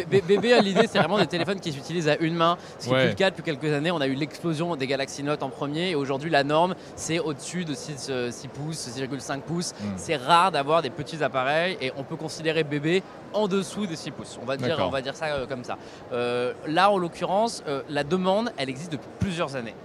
[0.05, 2.57] Bébé, l'idée, c'est vraiment des téléphones qui s'utilisent à une main.
[2.79, 3.01] Ce qui Ouais.
[3.01, 3.91] plus le cas depuis quelques années.
[3.91, 5.89] On a eu l'explosion des Galaxy Note en premier.
[5.91, 9.73] Et aujourd'hui, la norme, c'est au-dessus de 6, euh, 6 pouces, 6,5 pouces.
[9.73, 9.85] Mm.
[9.97, 11.77] C'est rare d'avoir des petits appareils.
[11.81, 13.03] Et on peut considérer bébé
[13.33, 14.39] en dessous des 6 pouces.
[14.41, 15.77] On va dire, on va dire ça euh, comme ça.
[16.13, 19.75] Euh, là, en l'occurrence, euh, la demande, elle existe depuis plusieurs années.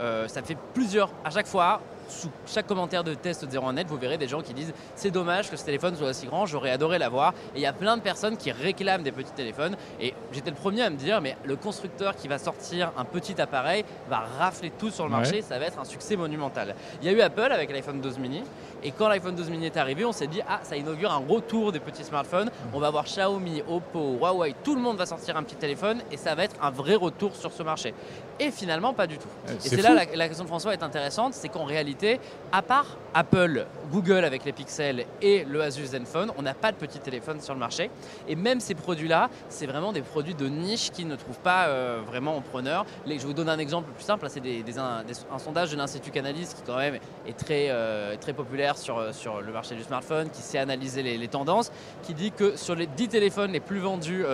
[0.00, 1.80] Euh, ça fait plusieurs, à chaque fois,
[2.12, 5.50] sous chaque commentaire de test de 01net, vous verrez des gens qui disent c'est dommage
[5.50, 7.32] que ce téléphone soit aussi grand, j'aurais adoré l'avoir.
[7.54, 9.76] Et il y a plein de personnes qui réclament des petits téléphones.
[10.00, 13.40] Et j'étais le premier à me dire, mais le constructeur qui va sortir un petit
[13.40, 15.16] appareil va rafler tout sur le Ouais.
[15.18, 16.74] marché, ça va être un succès monumental.
[17.02, 18.42] Il y a eu Apple avec l'iPhone 12 mini.
[18.84, 21.72] Et quand l'iPhone 12 mini est arrivé, on s'est dit, ah, ça inaugure un retour
[21.72, 22.50] des petits smartphones.
[22.72, 26.16] On va voir Xiaomi, Oppo, Huawei, tout le monde va sortir un petit téléphone et
[26.16, 27.94] ça va être un vrai retour sur ce marché.
[28.40, 29.28] Et finalement, pas du tout.
[29.48, 32.18] Et c'est là la, la question de François est intéressante, c'est qu'en réalité,
[32.50, 36.76] à part Apple, Google avec les pixels et le Asus Zenfone, on n'a pas de
[36.76, 37.90] petits téléphones sur le marché.
[38.26, 42.00] Et même ces produits-là, c'est vraiment des produits de niche qui ne trouvent pas euh,
[42.06, 42.86] vraiment en preneur.
[43.06, 46.62] Je vous donne un exemple plus simple, c'est des- un, sondage de l'Institut Canalys qui
[46.66, 50.40] quand même est très, euh, très populaire sur, euh, sur le marché du smartphone, qui
[50.40, 51.70] sait analyser les, tendances,
[52.02, 54.24] qui dit que sur les 10 téléphones les plus vendus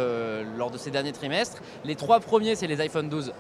[0.57, 3.33] lors de ces derniers trimestres, les trois premiers, c'est les iPhone 12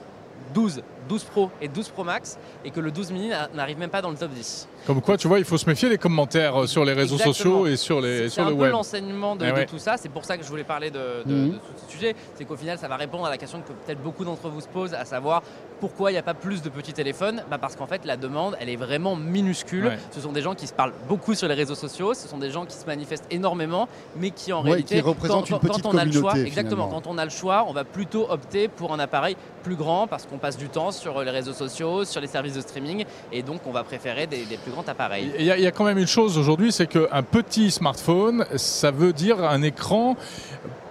[0.58, 3.90] 12, 12 Pro et 12 Pro Max et que le 12 mini n'a- n'arrive même
[3.90, 4.66] pas dans le top 10.
[4.86, 7.34] Comme quoi, tu vois, il faut se méfier des commentaires euh, sur les réseaux Exactement.
[7.34, 8.72] sociaux et sur, les, C'est sur un le peu web.
[8.72, 9.66] l'enseignement de, de ouais.
[9.66, 9.96] tout ça.
[9.96, 11.50] C'est pour ça que je voulais parler de, de- Mhm.
[11.52, 12.16] de ce sujet.
[12.34, 14.68] C'est qu'au final, ça va répondre à la question que peut-être beaucoup d'entre vous se
[14.68, 15.42] posent, à savoir
[15.80, 17.42] pourquoi il n'y a pas plus de petits téléphones?
[17.50, 19.86] Bah Parce qu'en fait, la demande, elle est vraiment minuscule.
[19.86, 19.98] Ouais.
[20.10, 22.14] Ce sont des gens qui se parlent beaucoup sur les réseaux sociaux.
[22.14, 25.42] Ce sont des gens qui se manifestent énormément, mais qui en Ouais, réalité, qui représentent
[25.48, 27.00] quand, une quand- petite quand on a le choix, exactement, finalement.
[27.02, 30.24] quand on a le choix, on va plutôt opter pour un appareil plus grand parce
[30.26, 33.60] qu'on passe du temps sur les réseaux sociaux, sur les services de streaming, et donc
[33.66, 35.32] on va préférer des, plus grands appareils.
[35.38, 39.42] Il y a quand même une chose aujourd'hui, c'est qu'un petit smartphone, ça veut dire
[39.44, 40.16] un écran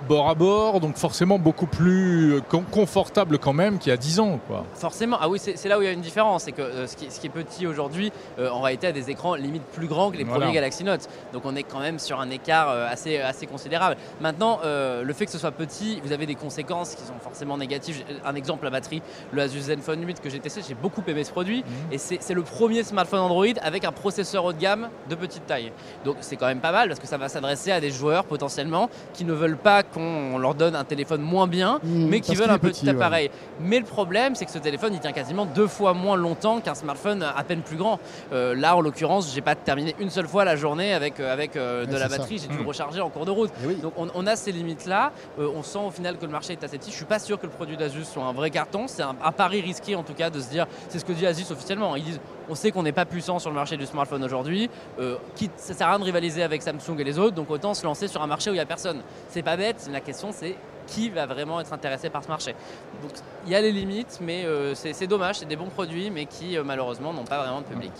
[0.07, 3.97] bord à bord, donc forcément beaucoup plus euh, con- confortable quand même qu'il y a
[3.97, 4.39] 10 ans.
[4.47, 4.65] Quoi.
[4.73, 6.95] Forcément, ah oui, c'est là où il y a une différence, c'est que euh, ce,
[6.95, 10.11] qui, ce qui est petit aujourd'hui, euh, en réalité, a des écrans limite plus grands
[10.11, 10.39] que les Voilà.
[10.41, 11.07] premiers Galaxy Note.
[11.33, 13.97] Donc on est quand même sur un écart euh, assez, assez considérable.
[14.21, 18.03] Maintenant, le fait que ce soit petit, vous avez des conséquences qui sont forcément négatives.
[18.25, 19.01] Un exemple, la batterie,
[19.31, 21.63] le Asus Zenfone 8 que j'ai testé, j'ai beaucoup aimé ce produit.
[21.63, 21.93] Mhm.
[21.93, 25.71] Et c'est le premier smartphone Android avec un processeur haut de gamme de petite taille.
[26.05, 28.89] Donc c'est quand même pas mal parce que ça va s'adresser à des joueurs potentiellement
[29.13, 32.49] qui ne veulent pas qu'on leur donne un téléphone moins bien, Mmh, mais qui veulent
[32.49, 32.91] un petit ouais.
[32.91, 33.29] appareil.
[33.59, 36.75] Mais le problème, c'est que ce téléphone, il tient quasiment deux fois moins longtemps qu'un
[36.75, 37.99] smartphone à peine plus grand.
[38.33, 41.55] Euh, là, en l'occurrence, j'ai pas terminé une seule fois la journée avec, euh, avec
[41.55, 42.37] euh, de Ouais, la batterie.
[42.37, 42.61] J'ai dû Mm.
[42.61, 43.51] le recharger en cours de route.
[43.63, 43.75] Eh oui.
[43.75, 45.11] Donc on, on a ces limites-là.
[45.39, 46.91] Euh, on sent au final que le marché est assez petit.
[46.91, 48.85] Je suis pas sûr que le produit d'Asus soit un vrai carton.
[48.87, 50.67] C'est un, un pari risqué en tout cas de se dire.
[50.89, 51.95] C'est ce que dit Asus officiellement.
[51.95, 52.19] Ils disent
[52.49, 54.69] on sait qu'on n'est pas puissant sur le marché du smartphone aujourd'hui.
[54.99, 55.17] Euh,
[55.57, 57.35] ça sert à rien de rivaliser avec Samsung et les autres.
[57.35, 59.01] Donc autant se lancer sur un marché où il n'y a personne.
[59.29, 59.89] C'est pas bête.
[59.91, 60.55] La question c'est
[60.87, 62.55] qui va vraiment être intéressé par ce marché.
[63.01, 63.11] Donc
[63.45, 65.39] il y a les limites, mais euh, c'est dommage.
[65.39, 67.91] C'est des bons produits, mais qui euh, malheureusement n'ont pas vraiment de public.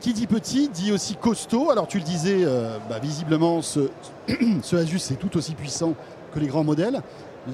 [0.00, 1.70] Qui dit petit dit aussi costaud.
[1.70, 2.44] Alors tu le disais,
[2.88, 3.88] bah, visiblement ce,
[4.62, 5.94] ce Asus est tout aussi puissant
[6.34, 7.02] que les grands modèles.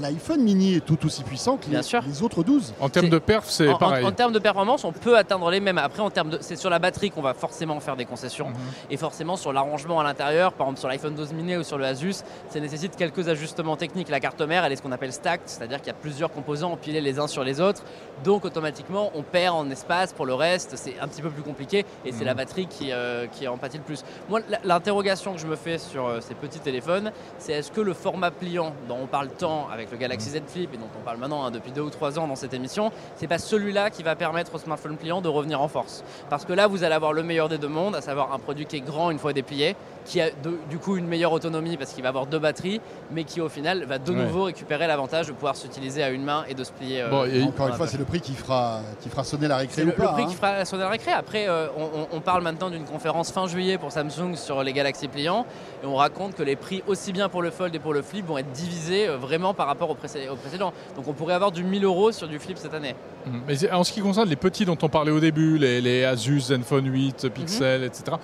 [0.01, 2.03] L'iPhone mini est tout aussi puissant que Bien les, sûr.
[2.07, 2.75] les autres 12.
[2.81, 4.05] En termes de perf, c'est en- pareil.
[4.05, 5.79] en termes de performance, on peut atteindre les mêmes.
[5.79, 8.49] Après, en termes de, c'est sur la batterie qu'on va forcément faire des concessions.
[8.51, 8.55] Mhm.
[8.91, 11.87] Et forcément, sur l'arrangement à l'intérieur, par exemple sur l'iPhone 12 mini ou sur le
[11.87, 12.17] Asus,
[12.51, 14.09] ça nécessite quelques ajustements techniques.
[14.11, 16.73] La carte mère, elle est ce qu'on appelle stacked, c'est-à-dire qu'il y a plusieurs composants
[16.73, 17.83] empilés les uns sur les autres.
[18.25, 20.13] Donc, automatiquement, on perd en espace.
[20.13, 21.87] Pour le reste, c'est un petit peu plus compliqué.
[22.05, 22.27] Et c'est Mhm.
[22.27, 24.05] la batterie qui, euh, qui en pâtit le plus.
[24.29, 27.95] Moi, l'interrogation que je me fais sur euh, ces petits téléphones, c'est est-ce que le
[27.95, 31.19] format pliant dont on parle tant avec le Galaxy Z Flip et dont on parle
[31.19, 34.17] maintenant hein, depuis deux ou trois ans dans cette émission, c'est pas celui-là qui va
[34.17, 36.03] permettre au smartphone pliant de revenir en force.
[36.29, 38.67] Parce que là, vous allez avoir le meilleur des deux mondes, à savoir un produit
[38.67, 39.77] qui est grand une fois déplié,
[40.09, 42.81] qui a de- du coup une meilleure autonomie parce qu'il va avoir deux batteries,
[43.13, 44.25] mais qui au final va de Ouais.
[44.25, 47.03] nouveau récupérer l'avantage de pouvoir s'utiliser à une main et de se plier.
[47.03, 49.23] euh, Bon, et- en- Encore en une fois, c'est le prix qui fera, qui fera
[49.23, 50.13] sonner la récré ou le, le pas.
[50.15, 50.27] prix hein.
[50.29, 51.13] qui fera sonner la récré.
[51.13, 51.67] Après, euh,
[52.13, 55.47] on, parle maintenant d'une conférence fin juillet pour Samsung sur les Galaxy pliants
[55.83, 58.27] et on raconte que les prix aussi bien pour le Fold et pour le Flip
[58.27, 60.73] vont être divisés euh, vraiment par rapport au, précé- au précédent.
[60.97, 62.95] Donc on pourrait avoir du 1000 euros sur du Flip cette année.
[63.27, 63.41] Mhm.
[63.47, 66.41] Mais en ce qui concerne les petits dont on parlait au début, les, les Asus,
[66.41, 68.17] Zenfone 8, Pixel, etc.,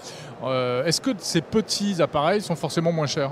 [0.44, 3.30] euh, est-ce que ces petits appareils sont forcément moins chers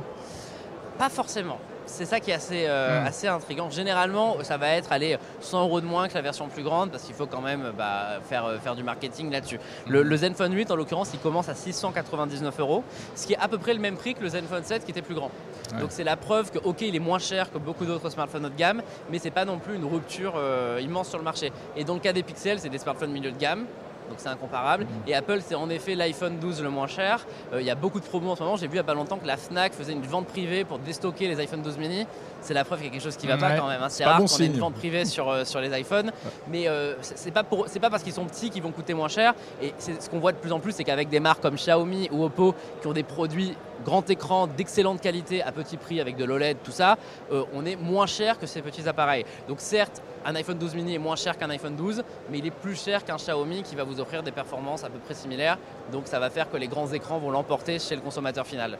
[0.98, 1.58] Pas forcément.
[1.84, 3.06] C'est ça qui est assez, euh, Mm.
[3.06, 3.68] assez intriguant.
[3.68, 7.02] Généralement, ça va être aller 100 euros de moins que la version plus grande parce
[7.02, 9.58] qu'il faut quand même bah, faire, euh, faire du marketing là-dessus.
[9.88, 12.84] Le, le Zenfone 8, en l'occurrence, il commence à 699 euros,
[13.16, 15.02] ce qui est à peu près le même prix que le Zenfone 7 qui était
[15.02, 15.30] plus grand.
[15.74, 15.80] Ouais.
[15.80, 18.50] Donc c'est la preuve que, ok, il est moins cher que beaucoup d'autres smartphones haut
[18.50, 18.80] de gamme,
[19.10, 21.52] mais c'est pas non plus une rupture euh, immense sur le marché.
[21.76, 23.66] Et dans le cas des Pixels, c'est des smartphones milieu de gamme.
[24.12, 24.86] Donc c'est incomparable.
[25.06, 27.24] Et Apple, c'est en effet l'iPhone 12 le moins cher.
[27.54, 28.56] Euh, Il y a beaucoup de promos en ce moment.
[28.56, 30.78] J'ai vu il n'y a pas longtemps que la Fnac faisait une vente privée pour
[30.78, 32.06] déstocker les iPhone 12 mini.
[32.42, 33.82] C'est la preuve qu'il y a quelque chose qui va pas quand même.
[33.82, 33.88] hein.
[33.88, 36.12] C'est rare bon qu'on ait une vente privée sur, euh, sur les iPhones.
[36.48, 39.32] Mais euh, c'est pas, pour- pas parce qu'ils sont petits qu'ils vont coûter moins cher.
[39.62, 42.22] Et ce qu'on voit de plus en plus, c'est qu'avec des marques comme Xiaomi ou
[42.24, 46.58] Oppo qui ont des produits grand écran d'excellente qualité à petit prix avec de l'OLED,
[46.62, 46.98] tout ça,
[47.32, 49.24] euh, on est moins cher que ces petits appareils.
[49.48, 52.50] Donc certes, un iPhone 12 mini est moins cher qu'un iPhone 12, mais il est
[52.50, 55.58] plus cher qu'un Xiaomi qui va vous offrir des performances à peu près similaires.
[55.90, 58.78] Donc ça va faire que les grands écrans vont l'emporter chez le consommateur final.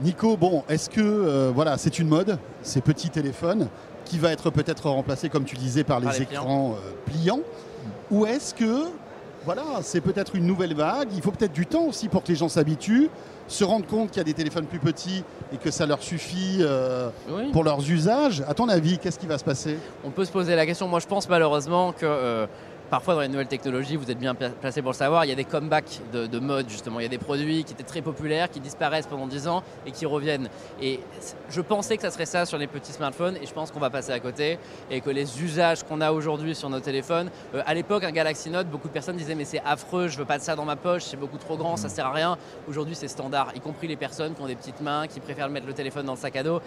[0.00, 3.68] Nico, bon, est-ce que euh, voilà, c'est une mode, ces petits téléphones,
[4.04, 7.40] qui va être peut-être remplacé, comme tu disais, par les, Par les écrans euh, pliants?
[8.10, 8.86] Ou est-ce que
[9.44, 12.34] voilà, c'est peut-être une nouvelle vague Il faut peut-être du temps aussi pour que les
[12.34, 13.08] gens s'habituent,
[13.50, 16.58] se rendent compte qu'il y a des téléphones plus petits et que ça leur suffit
[16.60, 17.50] euh, Oui.
[17.52, 18.42] pour leurs usages.
[18.48, 19.76] À ton avis, qu'est-ce qui va se passer?
[20.04, 20.86] On peut se poser la question.
[20.86, 22.46] Moi, je pense malheureusement que euh,
[22.90, 25.32] parfois dans les nouvelles technologies, vous êtes bien pla- placé pour le savoir, il y
[25.32, 27.00] a des comebacks de, de mode justement.
[27.00, 29.92] Il y a des produits qui étaient très populaires, qui disparaissent pendant 10 ans et
[29.92, 30.48] qui reviennent.
[30.82, 31.00] Et
[31.48, 33.90] je pensais que ça serait ça sur les petits smartphones et je pense qu'on va
[33.90, 34.58] passer à côté
[34.90, 38.50] et que les usages qu'on a aujourd'hui sur nos téléphones, euh, à l'époque, un Galaxy
[38.50, 40.76] Note, beaucoup de personnes disaient mais c'est affreux, je veux pas de ça dans ma
[40.76, 42.36] poche, c'est beaucoup trop grand, ça sert à rien.
[42.68, 45.66] Aujourd'hui, c'est standard, y compris les personnes qui ont des petites mains, qui préfèrent mettre
[45.66, 46.60] le téléphone dans le sac à dos.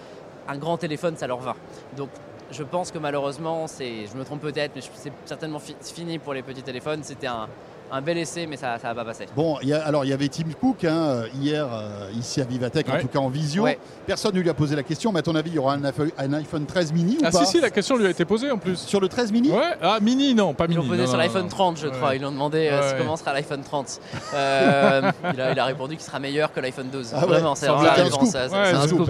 [0.48, 1.56] Un grand téléphone, ça leur va.
[1.96, 2.10] Donc
[2.54, 6.34] je pense que malheureusement, c'est, je me trompe peut-être, mais c'est certainement fi- fini pour
[6.34, 7.00] les petits téléphones.
[7.04, 7.48] C'était un,
[7.92, 9.28] un bel essai, mais ça ne va pas passer.
[9.36, 12.44] Bon, il y a- alors il y avait Tim Cook hein, hier euh, ici à
[12.46, 13.64] Vivatech, en tout cas en visio.
[13.64, 13.78] Ouais.
[14.08, 15.84] Personne ne lui a posé la question, mais à ton avis, il y aura un
[15.84, 18.26] iPhone, un iPhone 13 mini ou Ah pas si, si, la question lui a été
[18.26, 18.78] posée en plus.
[18.80, 20.82] Sur le 13 mini Ouais, ah mini, non, pas Ils mini.
[20.82, 21.50] l'ont posé non, sur non, l'iPhone non.
[21.50, 21.94] 30, je Ouais.
[21.94, 22.16] crois.
[22.16, 23.00] Ils l'ont demandé euh, Ouais, ce ouais.
[23.00, 24.00] comment sera l'iPhone 30.
[24.34, 27.12] Euh, il, a, il a répondu qu'il sera meilleur que l'iPhone 12.
[27.16, 27.68] Ah ouais, Vraiment, c'est.
[27.68, 28.12] Un réponse.
[28.14, 28.28] scoop.
[28.30, 29.10] ça, C'est Ouais, c'est un scoop.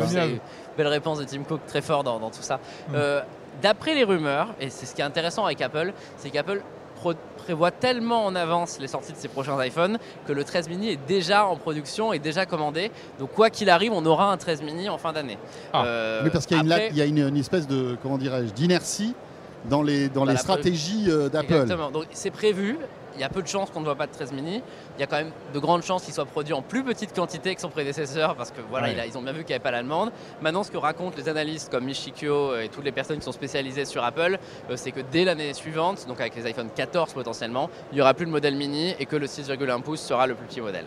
[0.78, 2.59] Belle réponse de Tim Cook, très fort dans, dans tout ça.
[2.93, 3.21] Euh,
[3.61, 6.61] D'après les rumeurs, et c'est ce qui est intéressant avec Apple, c'est qu'Apple
[7.38, 10.99] prévoit tellement en avance les sorties de ces prochains iPhones que le 13 mini est
[11.07, 12.91] déjà en production et déjà commandé.
[13.19, 15.38] Donc quoi qu'il arrive, on aura un 13 mini en fin d'année.
[15.74, 15.84] Ah.
[15.86, 17.97] Euh, Oui, parce qu'il y a, une, après- il y a une, une espèce de,
[18.01, 19.13] comment dirais-je, d'inertie
[19.69, 21.53] dans les, dans Dans les stratégies euh, d'Apple.
[21.53, 21.91] Exactement.
[21.91, 22.78] Donc c'est prévu.
[23.16, 24.61] Il y a peu de chances qu'on ne voit pas de 13 mini.
[24.97, 27.53] Il y a quand même de grandes chances qu'il soit produit en plus petite quantité
[27.55, 28.93] que son prédécesseur parce que voilà, Ouais.
[28.93, 30.11] il a- ils ont bien vu qu'il n'y avait pas la demande.
[30.41, 33.86] Maintenant, ce que racontent les analystes comme Michikyo et toutes les personnes qui sont spécialisées
[33.86, 34.38] sur Apple,
[34.70, 38.14] euh, c'est que dès l'année suivante, donc avec les iPhone 14 potentiellement, il n'y aura
[38.14, 40.86] plus le modèle mini et que le 6,1 pouces sera le plus petit modèle.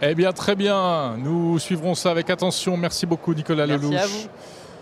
[0.00, 1.16] Eh bien, très bien.
[1.18, 2.76] Nous suivrons ça avec attention.
[2.76, 4.00] Merci beaucoup, Nicolas Merci Lelouch.
[4.00, 4.28] à vous.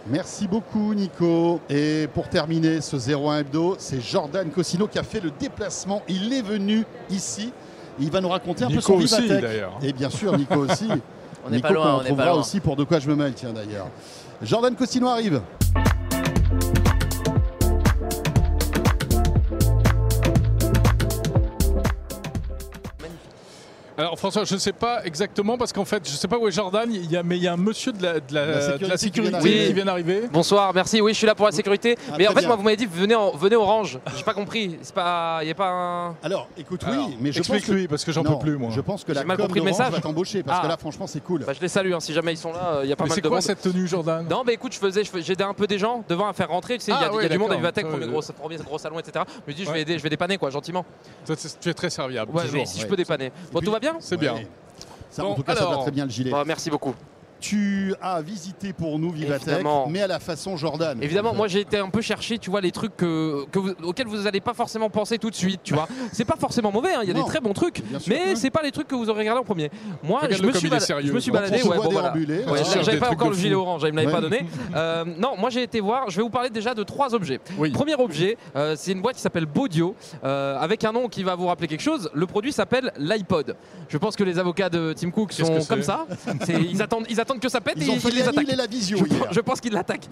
[0.09, 1.61] Merci beaucoup Nico.
[1.69, 6.03] Et pour terminer ce 01 Hebdo, c'est Jordan Cosino qui a fait le déplacement.
[6.09, 7.53] Il est venu ici.
[7.99, 9.43] Il va nous raconter un peu Nico son aussi, Vivatech.
[9.43, 9.79] d'ailleurs.
[9.83, 10.89] Et bien sûr, Nico aussi.
[11.45, 12.35] On n'est Nico pas loin, qu'on on pas loin.
[12.41, 13.89] aussi pour De quoi je me mêle, tiens d'ailleurs.
[14.43, 15.41] Jordan Cosino arrive.
[24.17, 26.49] Alors François, je ne sais pas exactement parce qu'en fait, je ne sais pas où
[26.49, 28.47] est Jordan, il y a, mais il y a un monsieur de la, de la-
[28.47, 29.73] La sécurité de la qui vient qui d'arriver.
[29.75, 30.23] vient d'arriver.
[30.33, 31.03] Bonsoir, merci.
[31.03, 31.99] Oui, je suis là pour la sécurité.
[32.11, 32.49] Ah, mais en fait, bien.
[32.49, 33.99] moi, vous m'avez dit venez, en- venez orange.
[34.17, 34.79] J'ai pas compris.
[34.81, 36.15] C'est pas, y a pas un.
[36.23, 37.55] Alors, écoute, Alors, oui, mais je pense que...
[37.57, 38.71] Explique-lui parce que j'en Non, peux plus moi.
[38.73, 39.93] Je pense que la J'ai mal com compris le d'Orange message.
[39.95, 40.69] va t'embaucher parce que Ah.
[40.71, 41.45] là, franchement, c'est cool.
[41.45, 41.93] Bah, je les salue.
[41.93, 43.37] hein, si jamais ils sont là, il y a pas Mais mal c'est de quoi
[43.37, 43.43] monde.
[43.43, 44.27] cette tenue, Jordan?
[44.31, 46.79] Non, bah écoute, je faisais, j'aidais un peu des gens devant à faire rentrer.
[46.79, 47.57] Tu sais, il y a, Ah, il y a ouais, du monde à.
[47.57, 49.27] Vivatech, premier gros, premier gros salon, etc.
[49.47, 50.87] Je me dis, je vais aider, je vais dépanner quoi, gentiment.
[51.61, 52.33] Tu es très serviable.
[52.55, 53.31] Mais si je peux dépanner.
[53.53, 53.97] Bon, tout va bien?
[54.07, 54.37] C'est bien.
[55.11, 56.33] Ça, Bon, en tout cas, ça va très bien le gilet.
[56.47, 56.95] Merci beaucoup.
[57.41, 59.87] Tu as visité pour nous Vivatech, Évidemment.
[59.89, 60.99] mais à la façon Jordan.
[61.03, 61.37] Évidemment, En fait.
[61.39, 64.23] moi j'ai été un peu chercher, tu vois, les trucs que, que vous- auxquels vous
[64.23, 65.87] n'allez pas forcément penser tout de suite, tu vois.
[66.13, 67.23] C'est pas forcément mauvais, hein, il y a Non.
[67.25, 68.37] des très bons trucs, sûr, mais ouais.
[68.37, 69.71] c'est pas les trucs que vous aurez regardé en premier.
[70.03, 71.09] Moi, je me, suis sérieux.
[71.09, 72.13] je me suis baladé, ouais, bon, voilà.
[72.15, 74.45] Ouais, J'avais pas encore le gilet orange, il me l'avait pas donné.
[74.75, 77.41] Euh, non, moi j'ai été voir, je vais vous parler déjà de trois objets.
[77.59, 77.71] Oui.
[77.71, 81.35] Premier objet, euh, c'est une boîte qui s'appelle Bodio, euh, avec un nom qui va
[81.35, 82.11] vous rappeler quelque chose.
[82.15, 83.57] Le produit s'appelle l'iPod.
[83.89, 86.07] Je pense que les avocats de Tim Cook sont comme ça.
[86.49, 88.49] Ils attendent, attendent que ça pète Ils et ont ils, fait ils les la attaquent.
[88.53, 89.19] et la visio Je, hier.
[89.27, 90.07] pense- je pense qu'il l'attaque.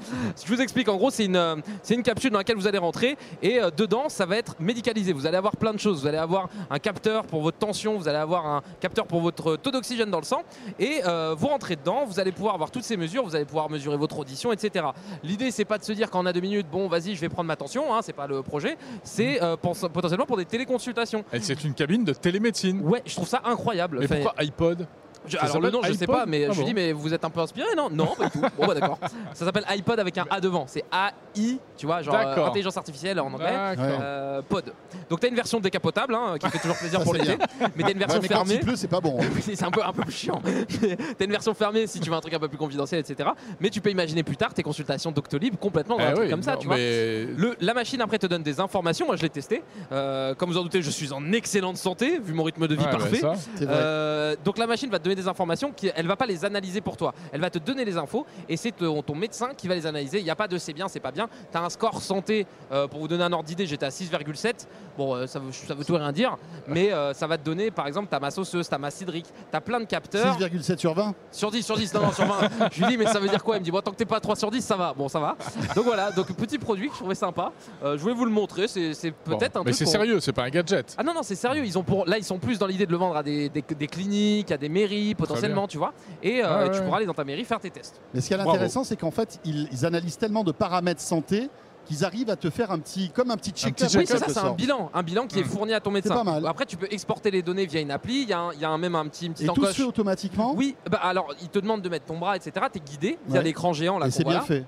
[0.44, 0.88] Je vous explique.
[0.88, 3.70] En gros, c'est une, euh, c'est une capsule dans laquelle vous allez rentrer et euh,
[3.70, 5.12] dedans, ça va être médicalisé.
[5.12, 6.00] Vous allez avoir plein de choses.
[6.02, 9.56] Vous allez avoir un capteur pour votre tension, vous allez avoir un capteur pour votre
[9.56, 10.42] taux d'oxygène dans le sang
[10.78, 12.04] et euh, vous rentrez dedans.
[12.06, 13.24] Vous allez pouvoir avoir toutes ces mesures.
[13.24, 14.86] Vous allez pouvoir mesurer votre audition, etc.
[15.22, 17.46] L'idée, c'est pas de se dire qu'en a deux minutes, bon, vas-y, je vais prendre
[17.48, 17.94] ma tension.
[17.94, 18.76] Hein, c'est pas le projet.
[19.02, 21.24] C'est euh, potentiellement pour des téléconsultations.
[21.32, 22.80] Elle, C'est une cabine de télémédecine.
[22.82, 23.98] Ouais, je trouve ça incroyable.
[24.00, 24.86] Mais Enfin, pourquoi iPod?
[25.26, 26.74] Je- alors le s'appelle nom, je sais iPod pas, mais Ah je lui bon dis,
[26.74, 27.88] mais vous êtes un peu inspiré, non?
[27.90, 28.40] Non, pas du tout.
[28.58, 28.98] Bon, bah d'accord.
[29.34, 30.66] Ça s'appelle iPod avec un A devant.
[30.66, 32.48] C'est AI, tu vois, genre euh, D'accord.
[32.48, 33.46] intelligence artificielle en anglais.
[33.50, 33.84] D'accord.
[34.00, 34.72] Euh, pod.
[35.10, 37.36] Donc t'as une version décapotable hein, qui fait toujours plaisir Ça, pour c'est l'été,
[37.76, 38.54] mais t'as une version mais quand fermée.
[38.54, 39.18] il pleut, c'est pas bon.
[39.34, 40.40] Oui, c'est un peu, un peu plus chiant.
[41.18, 43.30] T'as une version fermée si tu veux un truc un peu plus confidentiel, etc.
[43.60, 46.30] Mais tu peux imaginer plus tard tes consultations Doctolib complètement dans Eh un truc oui,
[46.30, 46.76] comme ça, non, tu vois.
[46.76, 49.06] mais Le- la machine après te donne des informations.
[49.06, 49.62] Moi je l'ai testé.
[49.92, 52.84] Euh, comme vous en doutez, je suis en excellente santé vu mon rythme de vie
[52.84, 53.16] Ouais, parfait.
[53.18, 53.32] ça.
[53.56, 53.74] C'est vrai.
[53.76, 56.80] Euh, donc la machine va te donner des informations, qui, elle va pas les analyser
[56.80, 57.14] pour toi.
[57.32, 60.18] Elle va te donner les infos et c'est ton, ton médecin qui va les analyser.
[60.18, 61.28] Il n'y a pas de c'est bien, c'est pas bien.
[61.50, 64.66] Tu as un score santé, euh, pour vous donner un ordre d'idée, j'étais à 6,7.
[64.96, 66.36] Bon, euh, ça, veut, ça veut tout rien dire,
[66.68, 69.56] mais euh, ça va te donner, par exemple, ta masse osseuse, ta masse hydrique, tu
[69.56, 70.38] as plein de capteurs.
[70.38, 72.48] 6,7 sur 20 Sur 10, sur 10, non, non, sur 20.
[72.72, 73.56] je lui dis, mais ça veut dire quoi?
[73.56, 74.94] Il me dit, bon, tant que t'es pas à 3 sur 10, ça va.
[74.96, 75.36] Bon, ça va.
[75.74, 77.52] Donc voilà, donc petit produit que je trouvais sympa.
[77.82, 78.92] Euh, je voulais vous le montrer, c'est
[79.26, 80.94] Bon, peut-être un Mais c'est sérieux, c'est pas un gadget.
[80.96, 81.64] ah non, non, c'est sérieux.
[81.64, 82.06] Ils ont pour...
[82.06, 84.56] Là, ils sont plus dans l'idée de le vendre à des, des- des cliniques, à
[84.56, 85.92] des mairies, potentiellement, tu vois.
[86.22, 88.00] Et euh, Ouais, ouais, tu pourras aller dans ta mairie faire tes tests.
[88.14, 88.50] Mais ce qui est Bravo.
[88.52, 91.50] intéressant, c'est qu'en fait, ils, ils analysent tellement de paramètres santé
[91.86, 93.90] qu'ils arrivent à te faire un petit, comme un petit check-up.
[93.94, 94.90] en Oui, c'est ça, c'est un bilan.
[94.94, 95.46] Un bilan qui est Mm.
[95.48, 96.14] fourni à ton médecin.
[96.14, 96.46] pas mal.
[96.46, 98.22] Après, tu peux exporter les données via une appli.
[98.22, 99.66] Il y a, un- il y a un- même un petit, une petite Et tout
[99.66, 100.54] se fait automatiquement.
[100.56, 102.52] Oui, bah alors il te demande de mettre ton bras, etc.
[102.72, 103.44] Tu es guidé via Ouais.
[103.44, 104.06] l'écran géant là.
[104.06, 104.40] Et c'est bien là.
[104.40, 104.64] fait.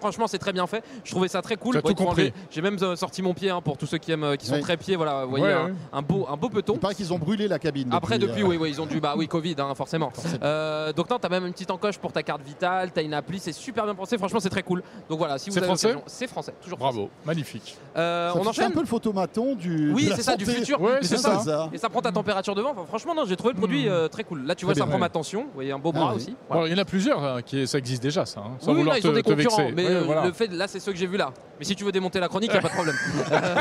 [0.00, 0.82] Franchement, c'est très bien fait.
[1.04, 1.80] Je trouvais ça très cool.
[2.50, 4.54] J'ai même euh, sorti mon pied hein, pour tous ceux qui aiment, euh, qui sont
[4.54, 4.60] Ouais.
[4.60, 4.96] très pieds.
[4.96, 5.72] Voilà, vous voyez Ouais, un, ouais.
[5.92, 6.76] un beau, un beau peton.
[6.76, 7.88] Paraît qu'ils ont brûlé la cabine.
[7.92, 9.00] Après, depuis, euh, oui, oui, ils ont dû.
[9.00, 10.12] Bah oui, Covid, hein, forcément.
[10.42, 13.38] Euh, donc, non, t'as même une petite encoche pour ta carte vitale, t'as une appli,
[13.38, 14.16] c'est super bien pensé.
[14.18, 14.82] Franchement, c'est très cool.
[15.08, 16.94] Donc voilà, si vous C'est avez français c'est français, toujours français.
[16.96, 17.76] Bravo, magnifique.
[17.96, 18.66] On enchaîne.
[18.66, 19.92] un peu le photomaton du.
[19.92, 20.78] Oui, c'est ça, du futur.
[21.02, 21.68] C'est ça.
[21.72, 22.74] Et ça prend ta température devant.
[22.86, 24.44] Franchement, non, j'ai trouvé le produit euh, très cool.
[24.46, 25.42] Là, tu vois, ça prend ma tension.
[25.44, 26.16] Vous voyez, un beau Ah bras oui.
[26.16, 26.36] aussi.
[26.66, 28.42] Il y en a plusieurs, hein, qui, ça existe déjà, ça.
[28.60, 29.72] sans vouloir là, ils ont te, vexer.
[30.02, 30.24] Voilà.
[30.26, 31.32] le fait, là, c'est ceux que j'ai vus là.
[31.58, 32.96] Mais si tu veux démonter la chronique, il n'y a pas de problème.
[33.30, 33.54] Euh,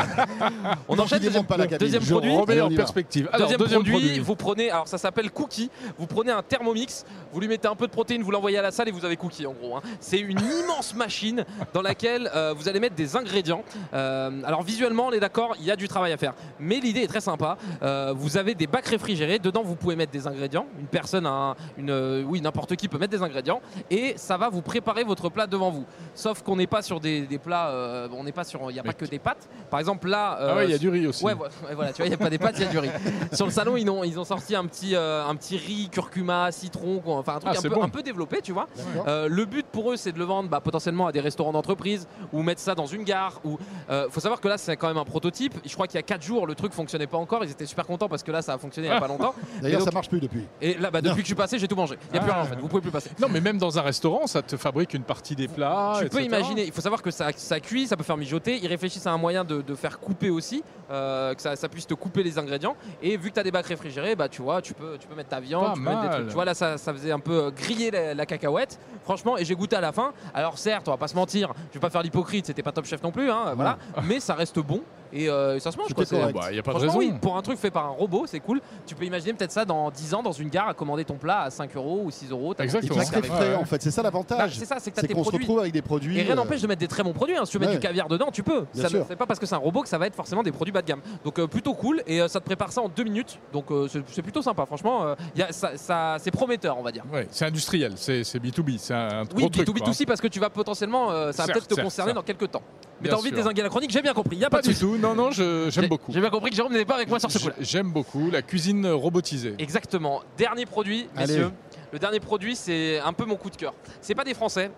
[0.87, 1.19] on enchaîne.
[1.19, 2.35] démonte pas la deuxième Je produit.
[2.35, 3.29] remets en perspective.
[3.31, 4.19] Alors, deuxième, deuxième, produit, produit.
[4.19, 5.69] vous prenez, alors ça s'appelle Cookie.
[5.97, 8.71] Vous prenez un Thermomix, vous lui mettez un peu de protéines, vous l'envoyez à la
[8.71, 9.77] salle et vous avez Cookie en gros.
[9.77, 9.81] hein.
[9.99, 13.63] C'est une immense machine dans laquelle euh, vous allez mettre des ingrédients.
[13.93, 16.33] Euh, alors visuellement, on est d'accord, il y a du travail à faire.
[16.59, 17.57] Mais l'idée est très sympa.
[17.83, 19.37] Euh, vous avez des bacs réfrigérés.
[19.39, 20.65] Dedans, vous pouvez mettre des ingrédients.
[20.79, 23.61] Une personne, un- une, euh, oui, n'importe qui peut mettre des ingrédients
[23.91, 25.85] et ça va vous préparer votre plat devant vous.
[26.15, 28.79] Sauf qu'on n'est pas sur des, des plats euh, on n'est pas sur, il n'y
[28.79, 29.47] a pas que des pâtes.
[29.69, 31.23] Par exemple là, euh, Ah ouais, il y a du riz aussi.
[31.23, 32.69] Ouais, vo- ouais, voilà, tu vois, il n'y a pas des pâtes, il y a
[32.69, 32.89] du riz.
[33.33, 36.51] Sur le salon, ils ont, ils ont sorti un petit, euh, un petit riz, curcuma,
[36.51, 37.15] citron, quoi.
[37.17, 37.83] enfin un truc Ah, un, peu, bon.
[37.83, 38.67] un peu développé, tu vois.
[39.07, 42.07] Euh, le but pour eux, c'est de le vendre bah, potentiellement à des restaurants d'entreprise
[42.31, 43.39] ou mettre ça dans une gare.
[43.43, 43.57] Ou
[43.89, 45.55] euh, faut savoir que là, c'est quand même un prototype.
[45.65, 47.43] Je crois qu'il y a 4 jours, le truc fonctionnait pas encore.
[47.43, 49.33] Ils étaient super contents parce que là, ça a fonctionné il y a pas longtemps.
[49.61, 50.45] D'ailleurs, ça marche plus depuis.
[50.61, 51.95] Et là, bah, depuis que je suis passé, j'ai tout mangé.
[52.09, 52.35] Il n'y a plus Ah.
[52.35, 52.59] rien en fait.
[52.61, 53.09] Vous pouvez plus passer.
[53.19, 55.93] Non, mais même dans un restaurant, ça te fabrique une partie des plats.
[56.03, 56.37] Tu peux etc.
[56.37, 58.59] imaginer, il faut savoir que ça, ça cuit, ça peut faire mijoter.
[58.61, 61.87] Ils réfléchissent à un moyen de, de faire couper aussi, euh, que ça, ça puisse
[61.87, 62.75] te couper les ingrédients.
[63.01, 65.15] Et vu que tu as des bacs réfrigérés, bah, tu vois, tu peux, tu peux
[65.15, 66.27] mettre ta viande, Pas tu peux mettre des trucs.
[66.27, 68.79] Tu vois, là, ça, ça faisait un peu euh, griller la, la cacahuète.
[69.03, 70.13] Franchement, et j'ai goûté à la fin.
[70.33, 72.85] Alors, certes, on va pas se mentir, je vais pas faire l'hypocrite, c'était pas top
[72.85, 73.77] chef non plus, hein, voilà.
[74.03, 74.81] Mais ça reste bon
[75.13, 75.93] et euh, ça se mange.
[75.95, 76.03] Bah,
[76.49, 76.97] il n'y a pas de Franchement, raison.
[76.99, 78.59] oui, pour un truc fait par un robot, c'est cool.
[78.85, 81.41] Tu peux imaginer peut-être ça dans 10 ans dans une gare à commander ton plat
[81.43, 82.53] à 5 euros ou 6 euros.
[82.57, 82.99] Exactement.
[83.01, 84.57] frais Ouais, en fait, c'est ça Bah, l'avantage.
[84.57, 86.17] c'est ça, c'est que qu'on se retrouve avec des produits.
[86.17, 87.35] Et rien euh, n'empêche de mettre des très bons produits.
[87.37, 87.45] hein.
[87.45, 87.79] Si tu veux mettre Ouais.
[87.79, 88.65] du caviar dedans, tu peux.
[88.73, 88.99] Bien ça sûr.
[88.99, 90.71] ne fait pas parce que c'est un robot que ça va être forcément des produits
[90.71, 91.01] bas de gamme.
[91.23, 93.39] Donc euh, plutôt cool et euh, ça te prépare ça en deux minutes.
[93.51, 94.65] Donc euh, c'est plutôt sympa.
[94.65, 97.03] Franchement, euh, y a- ça, ça- c'est prometteur, on va dire.
[97.11, 99.67] Ouais, c'est industriel, c'est c'est B2B, c'est un Oui, gros truc.
[99.67, 99.89] B2B quoi.
[99.89, 102.61] aussi parce que tu vas potentiellement, ça va peut-être te concerner dans quelques temps.
[103.01, 104.37] Mais t'as envie de désinguer la chronique, j'ai bien compris.
[104.37, 104.71] Y a pas, de
[105.03, 106.11] non, non, je- j'aime J'ai- beaucoup.
[106.11, 107.53] J'ai bien compris que Jérôme n'était pas avec moi sur ce coup-là.
[107.59, 109.55] J'aime beaucoup la cuisine robotisée.
[109.59, 110.21] Exactement.
[110.37, 111.27] Dernier produit, Allez.
[111.33, 111.51] messieurs.
[111.91, 113.73] Le dernier produit, c'est un peu mon coup de cœur.
[114.01, 114.71] C'est pas des Français,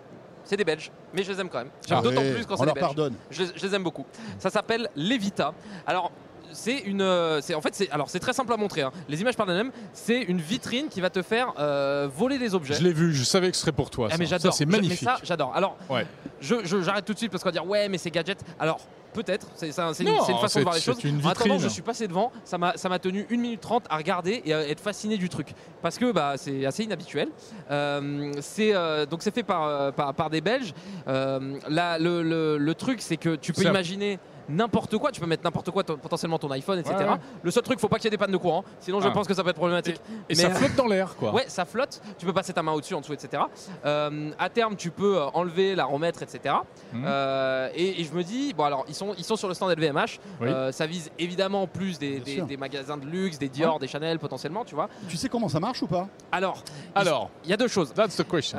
[0.44, 1.70] c'est des Belges, mais je les aime quand même.
[1.88, 2.84] J'aime ah, d'autant plus quand c'est des leur Belges.
[2.84, 3.14] pardonne.
[3.30, 4.04] Je, les- je les aime beaucoup.
[4.38, 5.54] Ça s'appelle Levita.
[5.86, 6.10] Alors.
[6.52, 8.80] C'est une, euh, c'est en fait, c'est alors c'est très simple à montrer.
[8.80, 8.90] hein.
[9.10, 9.72] Les images parlent d'elles-mêmes.
[9.92, 12.72] C'est une vitrine qui va te faire euh, voler des objets.
[12.74, 14.06] Je l'ai vu, je savais que ce serait pour toi.
[14.08, 14.18] Ah, ça.
[14.18, 14.54] mais j'adore.
[14.54, 15.00] c'est magnifique.
[15.06, 15.52] ça, j'adore.
[15.54, 16.06] Alors, Ouais.
[16.40, 18.38] je, je- j'arrête tout de suite parce qu'on va dire ouais, mais c'est gadget.
[18.58, 18.80] Alors,
[19.16, 19.48] peut-être.
[19.56, 21.02] C'est, c'est un- c'est une, façon de voir les choses.
[21.02, 21.58] une En attendant, vitrine.
[21.60, 22.30] je suis passé devant.
[22.44, 25.48] Ça m'a, tenu 1 minute 30 à regarder et à être fasciné du truc.
[25.82, 27.28] Parce que bah, c'est assez inhabituel.
[27.70, 30.72] Euh, c'est, euh, donc, c'est fait par, euh, par, par des Belges.
[31.08, 34.18] Euh, là, le, le- le truc, c'est que tu peux un- imaginer
[34.48, 35.10] n'importe quoi.
[35.12, 36.94] Tu peux mettre n'importe quoi, ton- potentiellement ton iPhone, etc.
[36.98, 37.16] Ouais, ouais.
[37.42, 38.64] Le seul truc, faut pas qu'il y ait des pannes de courant.
[38.80, 39.10] Sinon, je Ah.
[39.10, 39.96] pense que ça peut être problématique.
[40.28, 41.32] Et Mais, ça flotte dans l'air, quoi.
[41.32, 42.00] Ouais, ça flotte.
[42.18, 43.42] Tu peux passer ta main au-dessus, en dessous, etc.
[43.84, 46.54] Euh, à terme, tu peux euh, enlever, la remettre, etc.
[46.92, 47.04] Mhm.
[47.06, 49.70] Euh, et, et je me dis, bon, alors, ils sont, ils sont sur le stand
[49.70, 50.18] LVMH.
[50.40, 50.48] Oui.
[50.48, 52.22] Euh, ça vise évidemment plus des,
[52.58, 54.88] magasins de luxe, des Dior, des Chanel, potentiellement, tu vois.
[55.08, 56.08] Tu sais comment ça marche ou pas?
[56.32, 56.62] Alors,
[56.94, 57.92] Alors, il y a deux choses.
[57.94, 58.58] that's the question.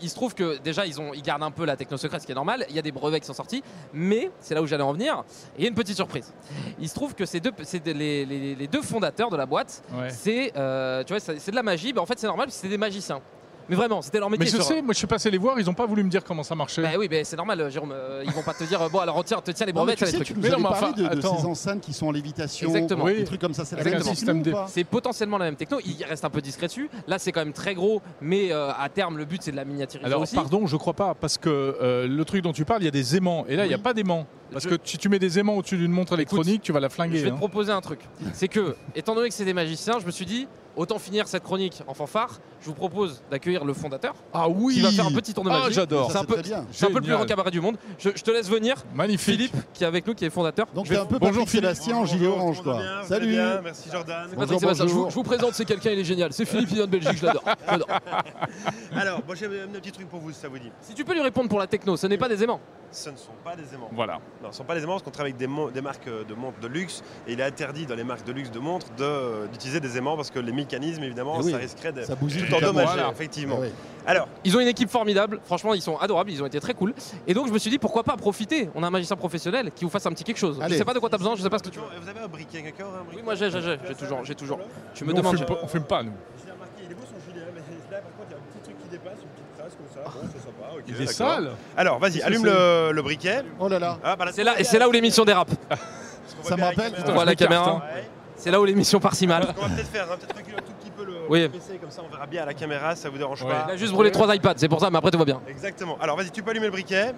[0.00, 2.26] Il se trouve que déjà ils, ont, ils gardent un peu la techno secrète, ce
[2.26, 2.64] qui est normal.
[2.68, 4.97] Il y a des brevets qui sont sortis, mais c'est là où j'allais en venir.
[5.06, 6.32] Et il y a une petite surprise.
[6.78, 9.46] Il se trouve que ces deux, c'est de- les, les- les deux fondateurs de la
[9.46, 10.10] boîte, Ouais.
[10.10, 11.92] c'est euh, tu vois, c'est de la magie.
[11.92, 13.20] Bah, en fait, c'est normal, c'est des magiciens.
[13.68, 14.44] Mais vraiment, c'était leur métier.
[14.46, 16.08] Mais je sur- sais, moi je suis passé les voir, ils n'ont pas voulu me
[16.10, 16.82] dire comment ça marchait.
[16.82, 17.92] Bah oui, mais c'est normal, Jérôme.
[17.92, 19.96] euh, ils vont pas te dire, euh, bon, alors tiens, te tiens les tiens les
[19.96, 20.26] sais, trucs.
[20.26, 22.68] tu nous Mais non, mais parlé enfin, de, de ces enceintes qui sont en lévitation,
[22.68, 23.04] Exactement.
[23.04, 23.16] Oui.
[23.16, 23.64] des trucs comme ça.
[23.64, 25.78] C'est la même système C'est potentiellement la même techno.
[25.84, 26.88] Il reste un peu discret dessus.
[27.06, 29.64] Là, c'est quand même très gros, mais euh, à terme, le but c'est de la
[29.64, 30.34] miniaturiser Alors, aussi.
[30.34, 32.92] pardon, je crois pas, parce que euh, le truc dont tu parles, il y a
[32.92, 34.26] des aimants, et là, il n'y a pas d'aimants.
[34.50, 36.88] Parce Je- que si tu mets des aimants au-dessus d'une montre électronique, tu vas la
[36.88, 37.18] Je flinguer.
[37.18, 37.36] vais te hein.
[37.36, 38.00] proposer un truc.
[38.32, 40.48] C'est que, étant donné que c'est des magiciens, je me suis dit,
[40.78, 42.38] autant finir cette chronique en fanfare.
[42.60, 45.50] Je vous propose d'accueillir le fondateur Ah oui qui va faire un petit tour de
[45.50, 45.74] Ah, magie.
[45.74, 46.10] j'adore.
[46.10, 46.66] C'est un peu, très bien.
[46.72, 47.76] c'est un peu le plus grand cabaret du monde.
[47.98, 48.76] Je, je te laisse venir.
[48.94, 49.34] Magnifique.
[49.34, 50.66] Philippe, qui est avec nous, qui est fondateur.
[50.74, 51.64] Donc Je vais- un peu Bonjour, Patrick Philippe.
[51.66, 52.78] Sébastien en gilet orange quoi.
[52.78, 53.28] bien, Salut.
[53.28, 54.22] bien, Merci Jordan.
[54.24, 55.10] Bonjour, Patrick Sébastien, je, vous, bonjour.
[55.10, 56.32] je vous présente, c'est quelqu'un, il est génial.
[56.32, 57.44] C'est Philippe, il vient de Belgique, je l'adore.
[57.68, 57.88] J'adore.
[58.96, 60.70] Alors, moi j'ai un petit truc pour vous, si ça vous dit.
[60.80, 62.60] Si tu peux lui répondre pour la techno, ce n'est pas des aimants.
[62.90, 63.90] Ce ne sont pas des aimants.
[63.92, 64.14] Voilà.
[64.14, 66.34] Non, ce ne sont pas des aimants parce qu'on travaille avec des, des marques de
[66.34, 69.46] montres de luxe et il est interdit dans les marques de luxe de montres de-
[69.52, 73.00] d'utiliser des aimants parce que les évidemment, oui, ça risquerait de Ça tout le endommager,
[73.12, 73.58] effectivement.
[73.62, 74.10] Ah.
[74.10, 76.94] Alors, Ils ont une équipe formidable, franchement ils sont adorables, ils ont été très cool.
[77.26, 79.84] Et donc je me suis dit pourquoi pas profiter, on a un magicien professionnel qui
[79.84, 80.58] vous fasse un petit quelque chose.
[80.66, 81.84] Je sais pas de quoi tu as besoin, je sais pas ce que tu veux.
[82.00, 84.58] vous avez un briquet, briquet Oui moi j'ai, j'ai, j'ai, j'ai toujours, j'ai toujours.
[84.94, 85.36] Tu me demandes.
[85.36, 86.12] fume pas- on fume pas, nous.
[86.44, 87.60] J'ai remarqué, il est beau son gilet, mais
[87.94, 90.04] là par contre il y a un petit truc qui dépasse, une petite trace comme
[90.04, 90.10] ça.
[90.10, 90.82] Bon, c'est sympa, ok.
[90.88, 91.12] Il est d'accord.
[91.12, 91.50] sale.
[91.76, 93.42] Alors, vas-y, allume le, le briquet.
[93.60, 93.98] Oh là là.
[94.02, 95.50] Ah, bah, C'est là, et c'est là où l'émission dérape.
[96.42, 97.74] Ça me rappelle- On voit la caméra.
[97.76, 98.08] Ouais.
[98.38, 99.52] C'est là où l'émission part si mal.
[99.58, 101.48] On va peut-être faire, peut-être reculer un tout petit peu le, Oui.
[101.48, 103.50] PC, comme ça on verra bien à la caméra, ça vous dérange Ouais.
[103.50, 103.66] pas.
[103.68, 105.40] Il a juste brûlé trois iPads, c'est pour ça, mais après tout va bien.
[105.48, 105.98] Exactement.
[106.00, 107.12] Alors vas-y, tu peux allumer le briquet.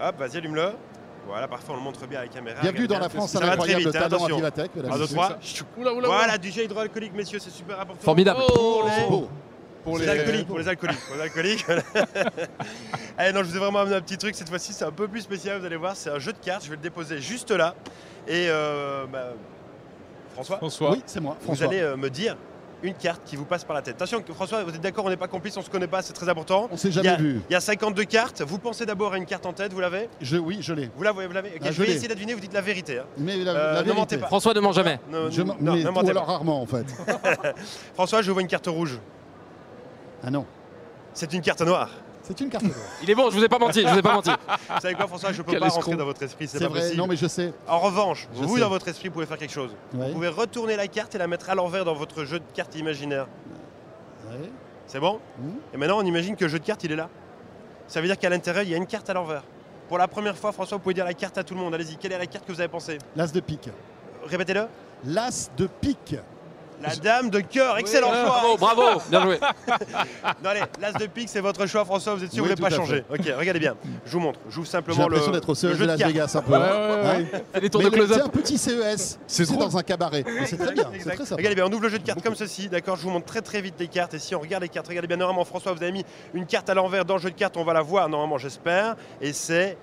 [0.00, 0.72] Hop, vas-y, allume-le.
[1.26, 2.60] Voilà, parfait, on le montre bien à la caméra.
[2.60, 4.36] Bienvenue dans la France, ça un va très incroyable vite, hein, talent à attention.
[4.36, 4.70] Vivatech.
[4.76, 5.28] mesdames Un, deux, trois.
[5.78, 6.08] Oula, oula, oula.
[6.08, 8.02] Voilà, du gel hydroalcoolique, messieurs, c'est super important.
[8.02, 8.40] Formidable.
[8.46, 9.20] Pour les, C'est beau.
[9.20, 9.28] Pour
[9.84, 11.64] pour les les- alcooliques, pour les alcooliques, pour les alcooliques.
[13.16, 14.34] Allez, non, je vous ai vraiment amené un petit truc.
[14.34, 15.58] Cette fois-ci, c'est un peu plus spécial.
[15.60, 16.64] Vous allez voir, c'est un jeu de cartes.
[16.64, 17.74] Je vais le déposer juste là.
[18.26, 19.32] Et euh, bah,
[20.38, 20.90] François, François.
[20.92, 22.36] Oui, c'est moi, vous allez euh, me dire
[22.80, 23.96] une carte qui vous passe par la tête.
[23.96, 26.28] Attention, François, vous êtes d'accord, on n'est pas complices, on se connaît pas, c'est très
[26.28, 26.68] important.
[26.70, 27.40] On s'est Il y, jamais a, vu.
[27.50, 28.40] il y a 52 cartes.
[28.42, 30.08] Vous pensez d'abord à une carte en tête, vous l'avez?
[30.20, 30.88] Je, oui, je l'ai.
[30.96, 31.54] Vous l'avez, vous l'avez?
[31.60, 32.98] Ah, Je je vais essayer d'adviner, vous dites la vérité.
[33.00, 33.04] hein.
[33.18, 34.26] Mais la, Euh, la ne mentez pas.
[34.28, 35.00] François ne ment jamais.
[35.10, 36.32] Ne- Je, non, mais, ne ou mentez alors pas.
[36.32, 36.86] rarement en fait.
[37.94, 38.98] François, je vois une carte rouge.
[40.22, 40.46] Ah non.
[41.14, 41.90] C'est une carte noire.
[42.28, 42.74] C'est une carte d'or.
[43.02, 44.30] Il est bon, je vous ai pas menti, je vous ai pas menti.
[44.30, 45.80] Vous savez quoi, François Je peux Quel pas escroc.
[45.82, 46.98] rentrer dans votre esprit, c'est pas vrai, possible.
[46.98, 47.52] non mais je sais.
[47.66, 48.60] En revanche, Je vous, sais.
[48.60, 49.70] dans votre esprit, pouvez faire quelque chose.
[49.94, 50.08] Ouais.
[50.08, 52.76] Vous pouvez retourner la carte et la mettre à l'envers dans votre jeu de cartes
[52.76, 53.26] imaginaire.
[54.30, 54.50] Ouais.
[54.86, 55.52] C'est bon Mhm.
[55.74, 57.08] Et maintenant, on imagine que le jeu de cartes, il est là.
[57.86, 59.42] Ça veut dire qu'à l'intérieur, il y a une carte à l'envers.
[59.88, 61.74] Pour la première fois, François, vous pouvez dire la carte à tout le monde.
[61.74, 62.98] Allez-y, quelle est la carte que vous avez pensée?
[63.16, 63.70] L'as de pique.
[64.26, 64.66] Répétez-le.
[65.06, 66.16] L'as de pique.
[66.82, 68.56] La dame de cœur, excellent Ah, choix.
[68.56, 69.38] bravo, bravo, bien joué.
[70.44, 72.14] Non, allez, l'as de pique, c'est votre choix, François.
[72.14, 73.04] Vous êtes sûr, Oui, vous tout voulez pas changer.
[73.12, 73.74] Ok, regardez bien.
[74.06, 74.38] Je vous montre.
[74.48, 75.98] Je vous J'ai simplement le, l'impression d'être au CES de Las.
[76.00, 76.52] Vegas un peu.
[76.52, 76.60] Ouais, hein.
[76.62, 77.26] ouais, ouais.
[77.34, 78.26] Hein C'est des tours Mais de le- c'est close-up.
[78.26, 79.18] un petit CES.
[79.26, 80.24] C'est dans un cabaret.
[80.46, 80.90] C'est très bien.
[80.98, 81.36] C'est très sympa.
[81.36, 83.40] Regardez bien, on ouvre le jeu de cartes comme ceci, d'accord Je vous montre très
[83.42, 84.14] très vite les cartes.
[84.14, 86.04] Et si on regarde les cartes, regardez bien, normalement, François, vous avez mis
[86.34, 88.94] une carte à l'envers dans le jeu de cartes, on va la voir, normalement, j'espère.
[89.20, 89.76] Et c'est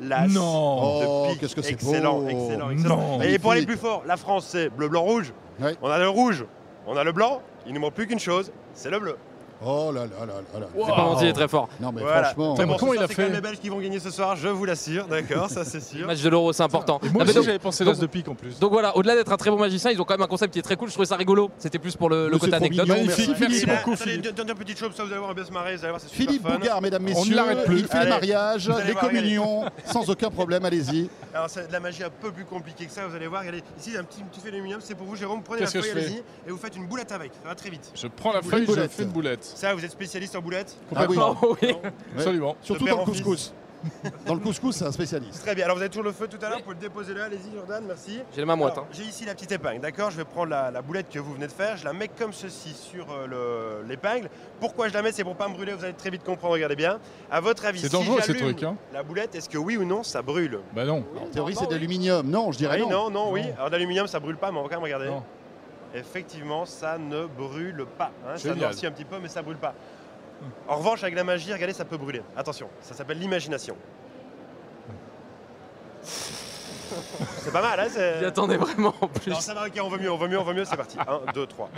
[0.00, 1.00] l'as Non.
[1.00, 1.40] de Oh, pique.
[1.40, 2.28] qu'est-ce que c'est Excellent, beau.
[2.28, 2.96] excellent, excellent.
[3.18, 3.22] Non.
[3.22, 5.32] Et pour aller plus fort, la France, c'est bleu, blanc, rouge.
[5.60, 5.76] Ouais.
[5.82, 6.44] On a le rouge,
[6.86, 7.40] on a le blanc.
[7.66, 9.16] Il ne manque plus qu'une chose, c'est le bleu.
[9.64, 10.66] Oh là là là là là.
[10.74, 11.68] C'est pas menti, il est très fort.
[11.80, 12.24] Non mais Voilà.
[12.24, 12.54] franchement.
[12.58, 13.78] Mais bon, comment ce il soir, a c'est fait quand même les Belges qui vont
[13.78, 16.06] gagner ce soir, je vous l'assure, d'accord, ça c'est Le sûr.
[16.06, 17.00] match de l'euro, c'est important.
[17.02, 18.58] Et moi Non, mais aussi, donc, j'avais pensé l'as de pique en plus.
[18.58, 20.58] donc voilà, au-delà d'être un très bon magicien, ils ont quand même un concept qui
[20.58, 20.88] est très cool.
[20.88, 21.50] Je trouvais ça rigolo.
[21.58, 22.88] C'était plus pour le, le côté c'est anecdote.
[22.88, 23.66] Magnifique, merci, merci Philippe.
[23.68, 24.34] là, beaucoup, Philippe.
[24.34, 25.90] donne un petit chose, ça vous allez voir, on va bien se marrer, vous allez
[25.92, 26.58] voir, c'est super Philippe fun.
[26.58, 27.78] Bougard, mesdames, On messieurs, l'arrête plus.
[27.80, 28.04] il fait Allez.
[28.06, 31.08] les mariages, les communions, sans aucun problème, allez-y.
[31.34, 33.40] Alors c'est de la magie un peu plus compliquée que ça, vous allez voir.
[33.42, 35.60] Regardez, ici il y a un petit, petit fait d'aluminium, c'est pour vous Jérôme, prenez
[35.62, 37.90] la feuille, allez-y, et vous faites une boulette avec, ça va très vite.
[37.94, 39.51] Je prends la feuille, je fais une boulette.
[39.54, 41.74] Ça, vous êtes spécialiste en boulette Ah oui, Oh, oui.
[42.16, 42.56] Absolument.
[42.62, 43.52] surtout dans le couscous.
[44.26, 45.42] Dans le couscous, c'est un spécialiste.
[45.42, 47.14] Très bien, alors vous avez toujours le feu tout à l'heure, vous pouvez le déposer
[47.14, 48.20] là, allez-y Jordan, merci.
[48.32, 48.78] J'ai les mains moites.
[48.78, 48.84] Hein.
[48.92, 50.12] J'ai ici la petite épingle, d'accord?
[50.12, 52.32] Je vais prendre la, la boulette que vous venez de faire, je la mets comme
[52.32, 53.26] ceci sur euh,
[53.82, 54.30] le- l'épingle.
[54.60, 55.10] Pourquoi je la mets?
[55.10, 57.00] C'est pour pas me brûler, vous allez très vite comprendre, regardez bien.
[57.28, 58.76] À votre avis, C'est si dangereux, ces trucs, hein.
[58.92, 60.60] la boulette, est-ce que oui ou non ça brûle?
[60.76, 61.04] Bah non.
[61.20, 62.24] En théorie, c'est de l'aluminium.
[62.30, 63.10] Non, je dirais Oui, non.
[63.10, 63.42] non, non, oui.
[63.42, 63.54] Non.
[63.56, 65.06] Alors d'aluminium, ça brûle pas, mais on va quand même regarder.
[65.08, 65.24] Non.
[65.94, 68.10] Effectivement, ça ne brûle pas.
[68.26, 68.36] hein.
[68.36, 69.74] Ça noircit un petit peu, mais ça brûle pas.
[70.68, 72.22] En revanche, avec la magie, regardez, ça peut brûler.
[72.36, 73.76] Attention, ça s'appelle l'imagination.
[76.02, 79.30] C'est pas mal, hein c'est- J'y attendais vraiment en plus.
[79.30, 80.98] Non, ça va, ok, on veut mieux, on veut mieux, on veut mieux, c'est parti.
[81.00, 81.70] 1, 2, 3.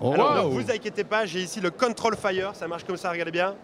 [0.00, 0.54] Oh, Alors, Wow.
[0.54, 3.54] ne vous inquiétez pas, j'ai ici le Control Fire, ça marche comme ça, regardez bien.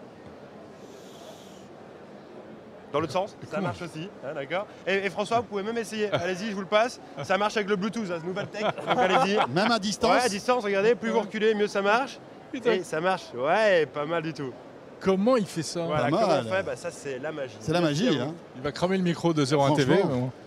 [2.91, 6.11] Dans l'autre sens, ça marche aussi, hein, d'accord et, et François, vous pouvez même essayer,
[6.11, 6.99] allez-y, je vous le passe.
[7.23, 9.37] Ça marche avec le Bluetooth, hein, c'est nouvelle tech, donc allez-y.
[9.53, 10.11] Même à distance.
[10.11, 12.19] Ouais, à distance, regardez, plus vous reculez, mieux ça marche.
[12.51, 12.71] Putain.
[12.73, 14.51] Et ça marche, ouais, pas mal du tout.
[14.99, 17.55] Comment il fait ça Voilà, comment on fait bah, Ça, c'est la magie.
[17.59, 18.09] C'est la magie.
[18.19, 18.33] Hein.
[18.55, 19.95] Il va cramer le micro de 01 TV.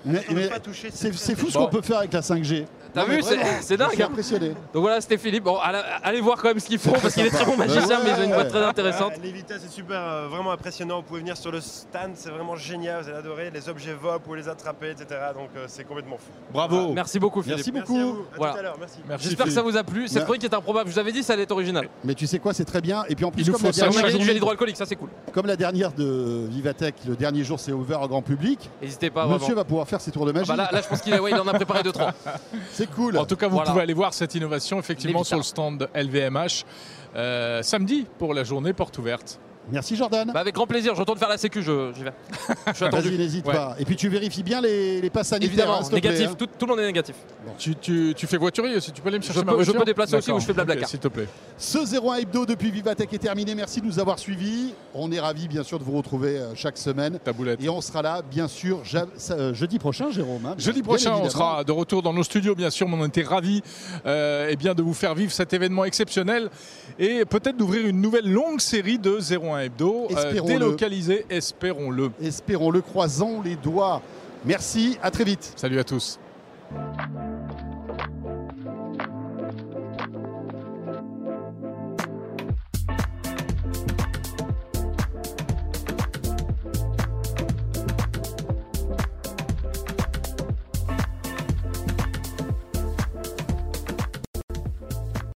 [0.05, 0.20] Mais.
[0.30, 0.50] Mais-
[0.92, 2.66] C'est fou ce qu'on peut faire avec la 5G.
[2.94, 4.03] T'as vu, c'est c'est Je suis dingue.
[4.03, 4.07] hein.
[4.11, 4.48] impressionné.
[4.74, 5.44] Donc voilà, c'était Philippe.
[5.44, 8.00] Bon, allez, allez voir quand même ce qu'ils font parce qu'il est très bon magicien,
[8.05, 9.12] mais ils ont une voix très intéressante.
[9.12, 10.96] Ouais, les vitesses, c'est super, euh, vraiment impressionnant.
[10.96, 13.50] Vous pouvez venir sur le stand, c'est vraiment génial, vous allez adorer.
[13.50, 15.07] Les objets volent, vous pouvez les attraper, etc.
[15.34, 16.30] Donc euh, c'est complètement fou.
[16.53, 16.92] Bravo.
[16.92, 17.57] Merci beaucoup, Philippe.
[17.61, 18.12] Merci Merci à beaucoup.
[18.14, 18.53] vous, à Voilà.
[18.53, 18.98] tout à l'heure, merci.
[19.09, 19.24] Merci.
[19.24, 20.07] J'espère que ça vous a plu.
[20.09, 20.90] Cette chronique est improbable.
[20.90, 21.88] Je vous avais dit, ça allait être original.
[22.05, 23.05] Mais tu sais quoi, c'est très bien.
[23.09, 23.62] Et puis en plus, Il comme
[24.45, 25.09] la, ça c'est cool.
[25.32, 29.24] comme la dernière de Vivatech, le dernier jour c'est ouvert au grand public, N'hésitez pas.
[29.26, 29.57] monsieur vraiment.
[29.57, 30.49] va pouvoir faire ses tours de Ah magie.
[30.49, 32.12] bah là, là, je pense qu'il a- ouais, il en a préparé deux trois.
[32.72, 33.16] C'est cool.
[33.18, 33.70] En tout cas, vous Voilà.
[33.70, 36.64] pouvez aller voir cette innovation effectivement sur le stand LVMH
[37.16, 39.38] euh, samedi pour la journée porte ouverte.
[39.70, 40.28] Merci Jordan.
[40.34, 40.93] Bah, avec grand plaisir.
[40.97, 41.62] Je retourne faire la sécu.
[41.62, 42.12] Je, j'y vais.
[42.66, 43.16] Je suis Vas-y, attendu.
[43.16, 43.53] n'hésite Ouais.
[43.55, 43.76] pas.
[43.78, 45.51] Et puis tu vérifies bien les, les passes sanitaires.
[45.53, 46.30] Évidemment, hein, plaît, négatif.
[46.32, 46.34] hein.
[46.36, 47.14] Tout, tout le monde est négatif.
[47.59, 49.64] Tu, tu- tu fais voiturier aussi, tu peux aller me chercher Je ma peux- je
[49.64, 50.84] voiture peux déplacer aussi ou je fais D'accord, Blablacar.
[50.88, 51.28] ok, S'il te plaît.
[51.59, 53.55] Ce 01 Hebdo depuis Vivatech est terminé.
[53.55, 54.74] Merci de nous avoir suivis.
[54.94, 57.18] On est ravis bien sûr de vous retrouver euh, chaque semaine.
[57.22, 57.62] Ta boulette.
[57.62, 58.82] Et on sera là bien sûr
[59.30, 60.46] euh, jeudi prochain, Jérôme.
[60.46, 63.22] hein, Jeudi prochain, on sera de retour dans nos studios, bien sûr, mais on était
[63.22, 63.62] ravis
[64.07, 66.50] euh, eh bien, de vous faire vivre cet événement exceptionnel
[66.98, 70.53] et peut-être d'ouvrir une nouvelle longue série de 01 Hebdo, euh, Espérons-le.
[70.55, 72.11] délocalisée, espérons-le.
[72.22, 74.03] Espérons-le, croisons les doigts.
[74.44, 75.53] Merci, à très vite.
[75.57, 76.18] Salut à tous.
[76.74, 77.32] Thank